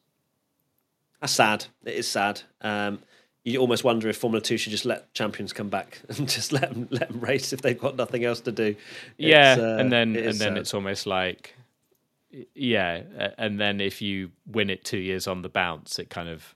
That's 1.22 1.34
sad. 1.34 1.66
It 1.84 1.96
is 1.96 2.08
sad. 2.08 2.42
Um, 2.62 3.00
you 3.44 3.60
almost 3.60 3.84
wonder 3.84 4.10
if 4.10 4.18
Formula 4.18 4.42
Two 4.42 4.58
should 4.58 4.72
just 4.72 4.86
let 4.86 5.14
champions 5.14 5.54
come 5.54 5.70
back 5.70 6.02
and 6.10 6.28
just 6.28 6.52
let 6.52 6.74
them 6.74 6.88
let 6.92 7.10
them 7.10 7.20
race 7.20 7.54
if 7.54 7.62
they've 7.62 7.80
got 7.80 7.96
nothing 7.96 8.26
else 8.26 8.42
to 8.42 8.52
do. 8.52 8.76
Yeah, 9.18 9.56
uh, 9.58 9.78
and 9.78 9.92
then 9.92 10.16
and 10.16 10.26
then 10.26 10.38
sad. 10.38 10.58
it's 10.58 10.74
almost 10.74 11.06
like 11.06 11.56
yeah, 12.54 13.02
and 13.38 13.60
then 13.60 13.80
if 13.80 14.02
you 14.02 14.32
win 14.48 14.70
it 14.70 14.84
two 14.84 14.98
years 14.98 15.28
on 15.28 15.42
the 15.42 15.50
bounce, 15.50 16.00
it 16.00 16.10
kind 16.10 16.28
of 16.28 16.56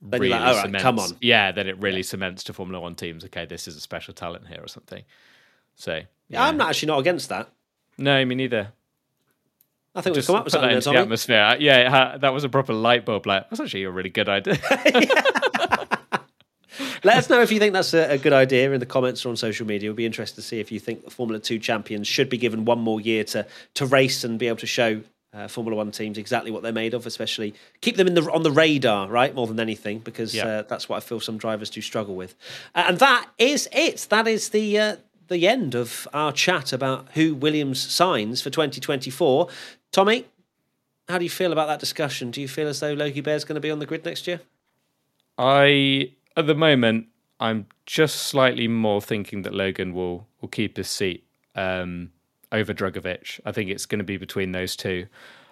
then 0.00 0.20
really 0.20 0.38
like, 0.38 0.56
cements. 0.62 0.82
come 0.82 0.98
on. 0.98 1.10
Yeah, 1.20 1.52
then 1.52 1.66
it 1.66 1.78
really 1.78 1.98
yeah. 1.98 2.02
cements 2.02 2.44
to 2.44 2.52
Formula 2.52 2.80
One 2.80 2.94
teams. 2.94 3.24
Okay, 3.24 3.44
this 3.44 3.66
is 3.68 3.76
a 3.76 3.80
special 3.80 4.14
talent 4.14 4.46
here 4.46 4.60
or 4.62 4.68
something. 4.68 5.02
So 5.74 6.02
yeah. 6.28 6.44
I'm 6.44 6.56
not 6.56 6.70
actually 6.70 6.88
not 6.88 7.00
against 7.00 7.28
that. 7.30 7.50
No, 7.98 8.24
me 8.24 8.36
neither. 8.36 8.72
I 9.98 10.00
think 10.00 10.14
we've 10.14 10.26
come 10.26 10.36
up 10.36 10.44
with 10.44 10.52
something 10.52 10.80
Tommy. 10.80 10.96
The 10.96 11.02
atmosphere. 11.02 11.56
Yeah, 11.58 12.16
that 12.18 12.32
was 12.32 12.44
a 12.44 12.48
proper 12.48 12.72
light 12.72 13.04
bulb. 13.04 13.26
Like 13.26 13.50
that's 13.50 13.58
actually 13.60 13.82
a 13.82 13.90
really 13.90 14.10
good 14.10 14.28
idea. 14.28 14.56
Let 17.04 17.16
us 17.16 17.28
know 17.28 17.40
if 17.42 17.50
you 17.50 17.58
think 17.58 17.72
that's 17.72 17.94
a, 17.94 18.12
a, 18.12 18.18
good 18.18 18.32
idea 18.32 18.72
in 18.72 18.80
the 18.80 18.86
comments 18.86 19.24
or 19.24 19.30
on 19.30 19.36
social 19.36 19.66
media. 19.66 19.88
We'll 19.88 19.96
be 19.96 20.06
interested 20.06 20.36
to 20.36 20.42
see 20.42 20.60
if 20.60 20.70
you 20.70 20.78
think 20.80 21.04
the 21.04 21.10
Formula 21.10 21.40
Two 21.40 21.58
champions 21.58 22.06
should 22.06 22.28
be 22.28 22.38
given 22.38 22.64
one 22.64 22.78
more 22.78 23.00
year 23.00 23.24
to 23.24 23.46
to 23.74 23.86
race 23.86 24.22
and 24.24 24.38
be 24.38 24.46
able 24.46 24.58
to 24.58 24.66
show 24.66 25.02
uh, 25.32 25.48
Formula 25.48 25.76
One 25.76 25.90
teams 25.90 26.18
exactly 26.18 26.50
what 26.50 26.62
they're 26.62 26.72
made 26.72 26.94
of, 26.94 27.06
especially 27.06 27.54
keep 27.80 27.96
them 27.96 28.06
in 28.06 28.14
the 28.14 28.30
on 28.30 28.42
the 28.42 28.52
radar, 28.52 29.08
right? 29.08 29.34
More 29.34 29.46
than 29.46 29.60
anything, 29.60 29.98
because 29.98 30.34
yeah. 30.34 30.46
uh, 30.46 30.62
that's 30.62 30.88
what 30.88 30.96
I 30.96 31.00
feel 31.00 31.20
some 31.20 31.38
drivers 31.38 31.70
do 31.70 31.80
struggle 31.80 32.14
with. 32.14 32.34
Uh, 32.74 32.84
and 32.88 32.98
that 32.98 33.28
is 33.38 33.68
it. 33.72 34.06
That 34.10 34.26
is 34.26 34.50
the 34.50 34.78
uh, 34.78 34.96
the 35.28 35.46
end 35.46 35.74
of 35.74 36.08
our 36.12 36.32
chat 36.32 36.72
about 36.72 37.08
who 37.14 37.34
Williams 37.34 37.80
signs 37.80 38.42
for 38.42 38.50
2024. 38.50 39.48
Tommy, 39.92 40.26
how 41.08 41.18
do 41.18 41.24
you 41.24 41.30
feel 41.30 41.52
about 41.52 41.68
that 41.68 41.80
discussion? 41.80 42.30
Do 42.30 42.40
you 42.40 42.48
feel 42.48 42.68
as 42.68 42.80
though 42.80 42.92
Logie 42.92 43.20
Bair's 43.20 43.44
going 43.44 43.54
to 43.54 43.60
be 43.60 43.70
on 43.70 43.78
the 43.78 43.86
grid 43.86 44.04
next 44.04 44.26
year? 44.26 44.40
I, 45.38 46.12
at 46.36 46.46
the 46.46 46.54
moment, 46.54 47.06
I'm 47.40 47.66
just 47.86 48.16
slightly 48.16 48.68
more 48.68 49.00
thinking 49.00 49.42
that 49.42 49.54
Logan 49.54 49.94
will 49.94 50.26
will 50.40 50.48
keep 50.48 50.76
his 50.76 50.88
seat 50.88 51.24
um, 51.54 52.12
over 52.52 52.74
Drugovich. 52.74 53.40
I 53.44 53.52
think 53.52 53.70
it's 53.70 53.86
going 53.86 53.98
to 53.98 54.04
be 54.04 54.16
between 54.16 54.52
those 54.52 54.76
two. 54.76 55.06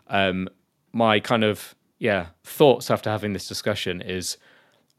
Um, 0.08 0.48
my 0.92 1.20
kind 1.20 1.44
of 1.44 1.74
yeah 1.98 2.26
thoughts 2.44 2.90
after 2.90 3.10
having 3.10 3.32
this 3.32 3.48
discussion 3.48 4.00
is, 4.00 4.36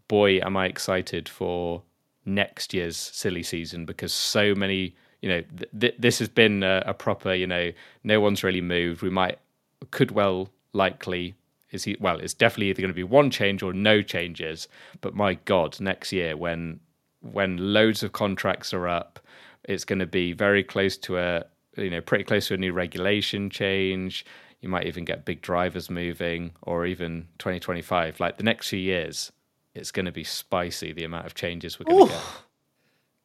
boy, 0.07 0.39
am 0.39 0.55
I 0.57 0.67
excited 0.67 1.27
for 1.27 1.83
next 2.27 2.73
year's 2.73 2.97
silly 2.97 3.41
season 3.41 3.85
because 3.85 4.13
so 4.13 4.53
many 4.53 4.93
you 5.21 5.29
know 5.29 5.41
th- 5.57 5.69
th- 5.79 5.95
this 5.97 6.19
has 6.19 6.29
been 6.29 6.61
a, 6.61 6.83
a, 6.85 6.93
proper 6.93 7.33
you 7.33 7.47
know 7.47 7.71
no 8.03 8.19
one's 8.19 8.43
really 8.43 8.61
moved. 8.61 9.01
We 9.01 9.09
might 9.09 9.39
could 9.91 10.11
well 10.11 10.49
likely 10.73 11.35
is 11.71 11.85
he 11.85 11.97
well 11.99 12.19
it's 12.19 12.33
definitely 12.33 12.69
either 12.69 12.81
going 12.81 12.91
to 12.91 12.95
be 12.95 13.03
one 13.03 13.31
change 13.31 13.63
or 13.63 13.73
no 13.73 14.01
changes. 14.01 14.67
But 15.01 15.15
my 15.15 15.35
god 15.45 15.79
next 15.79 16.11
year 16.11 16.35
when 16.37 16.79
when 17.21 17.73
loads 17.73 18.03
of 18.03 18.11
contracts 18.11 18.73
are 18.73 18.87
up 18.87 19.19
it's 19.63 19.85
going 19.85 19.99
to 19.99 20.05
be 20.05 20.33
very 20.33 20.63
close 20.63 20.97
to 20.97 21.17
a 21.17 21.45
you 21.77 21.89
know 21.89 22.01
pretty 22.01 22.23
close 22.23 22.47
to 22.47 22.53
a 22.53 22.57
new 22.57 22.73
regulation 22.73 23.49
change. 23.49 24.25
You 24.61 24.69
might 24.69 24.87
even 24.87 25.05
get 25.05 25.23
big 25.23 25.41
drivers 25.41 25.89
moving 25.89 26.51
or 26.63 26.85
even 26.85 27.27
2025 27.37 28.19
like 28.19 28.37
the 28.37 28.43
next 28.43 28.69
few 28.69 28.79
years 28.79 29.31
it's 29.77 29.91
going 29.91 30.05
to 30.05 30.11
be 30.11 30.23
spicy 30.23 30.91
the 30.91 31.03
amount 31.03 31.25
of 31.25 31.35
changes 31.35 31.79
we're 31.79 31.85
going 31.85 32.07
to 32.07 32.13
get. 32.13 32.23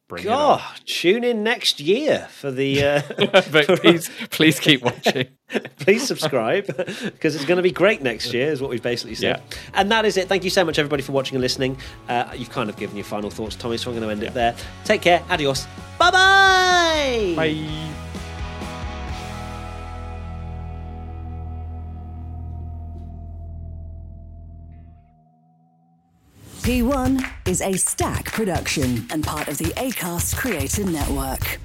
Bring 0.09 0.25
God, 0.25 0.61
tune 0.85 1.23
in 1.23 1.43
next 1.43 1.79
year 1.79 2.27
for 2.29 2.51
the. 2.51 2.83
Uh, 2.83 3.01
but 3.51 3.67
please, 3.79 4.09
please 4.29 4.59
keep 4.59 4.83
watching. 4.83 5.27
please 5.77 6.05
subscribe 6.05 6.67
because 6.67 7.35
it's 7.35 7.45
going 7.45 7.55
to 7.55 7.63
be 7.63 7.71
great 7.71 8.01
next 8.01 8.33
year, 8.33 8.51
is 8.51 8.61
what 8.61 8.69
we've 8.69 8.83
basically 8.83 9.15
said. 9.15 9.41
Yeah. 9.49 9.57
And 9.73 9.91
that 9.91 10.05
is 10.05 10.17
it. 10.17 10.27
Thank 10.27 10.43
you 10.43 10.49
so 10.49 10.65
much, 10.65 10.77
everybody, 10.77 11.03
for 11.03 11.13
watching 11.13 11.35
and 11.35 11.41
listening. 11.41 11.77
Uh, 12.09 12.31
you've 12.35 12.51
kind 12.51 12.69
of 12.69 12.75
given 12.75 12.97
your 12.97 13.05
final 13.05 13.29
thoughts, 13.29 13.55
Tommy, 13.55 13.77
so 13.77 13.91
I'm 13.91 13.97
going 13.97 14.07
to 14.07 14.11
end 14.11 14.21
yeah. 14.21 14.27
it 14.27 14.33
there. 14.33 14.55
Take 14.83 15.01
care. 15.01 15.23
Adios. 15.29 15.65
Bye-bye. 15.97 17.33
Bye. 17.35 17.92
P1 26.63 27.29
is 27.45 27.59
a 27.59 27.73
stack 27.73 28.31
production 28.31 29.05
and 29.11 29.21
part 29.21 29.49
of 29.49 29.57
the 29.57 29.65
ACAST 29.75 30.37
Creator 30.37 30.85
Network. 30.85 31.59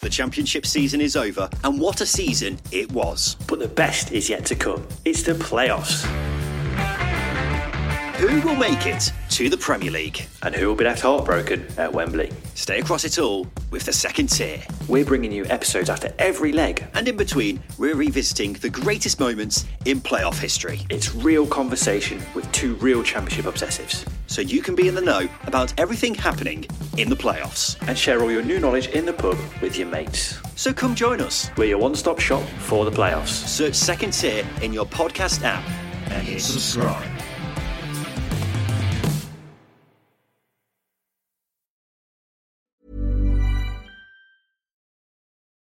The 0.00 0.10
championship 0.10 0.66
season 0.66 1.00
is 1.00 1.16
over, 1.16 1.48
and 1.64 1.80
what 1.80 2.02
a 2.02 2.06
season 2.06 2.58
it 2.70 2.92
was. 2.92 3.36
But 3.48 3.60
the 3.60 3.68
best 3.68 4.12
is 4.12 4.28
yet 4.28 4.44
to 4.44 4.54
come. 4.54 4.86
It's 5.06 5.22
the 5.22 5.32
playoffs. 5.32 6.04
Who 8.18 8.40
will 8.40 8.56
make 8.56 8.86
it 8.86 9.12
to 9.32 9.50
the 9.50 9.58
Premier 9.58 9.90
League? 9.90 10.26
And 10.42 10.54
who 10.54 10.68
will 10.68 10.74
be 10.74 10.84
left 10.84 11.02
heartbroken 11.02 11.66
at 11.76 11.92
Wembley? 11.92 12.32
Stay 12.54 12.80
across 12.80 13.04
it 13.04 13.18
all 13.18 13.46
with 13.70 13.84
the 13.84 13.92
second 13.92 14.28
tier. 14.28 14.62
We're 14.88 15.04
bringing 15.04 15.30
you 15.30 15.44
episodes 15.44 15.90
after 15.90 16.10
every 16.18 16.52
leg. 16.52 16.82
And 16.94 17.06
in 17.06 17.18
between, 17.18 17.62
we're 17.76 17.94
revisiting 17.94 18.54
the 18.54 18.70
greatest 18.70 19.20
moments 19.20 19.66
in 19.84 20.00
playoff 20.00 20.38
history. 20.38 20.80
It's 20.88 21.14
real 21.14 21.46
conversation 21.46 22.22
with 22.34 22.50
two 22.52 22.76
real 22.76 23.02
championship 23.02 23.44
obsessives. 23.44 24.08
So 24.28 24.40
you 24.40 24.62
can 24.62 24.74
be 24.74 24.88
in 24.88 24.94
the 24.94 25.02
know 25.02 25.28
about 25.44 25.78
everything 25.78 26.14
happening 26.14 26.64
in 26.96 27.10
the 27.10 27.16
playoffs. 27.16 27.76
And 27.86 27.98
share 27.98 28.22
all 28.22 28.32
your 28.32 28.42
new 28.42 28.58
knowledge 28.58 28.88
in 28.88 29.04
the 29.04 29.12
pub 29.12 29.36
with 29.60 29.76
your 29.76 29.88
mates. 29.88 30.40
So 30.54 30.72
come 30.72 30.94
join 30.94 31.20
us. 31.20 31.50
We're 31.58 31.66
your 31.66 31.78
one 31.78 31.94
stop 31.94 32.18
shop 32.18 32.48
for 32.60 32.86
the 32.86 32.90
playoffs. 32.90 33.46
Search 33.46 33.74
second 33.74 34.12
tier 34.12 34.42
in 34.62 34.72
your 34.72 34.86
podcast 34.86 35.42
app 35.42 35.62
and 36.10 36.26
hit 36.26 36.40
subscribe. 36.40 37.15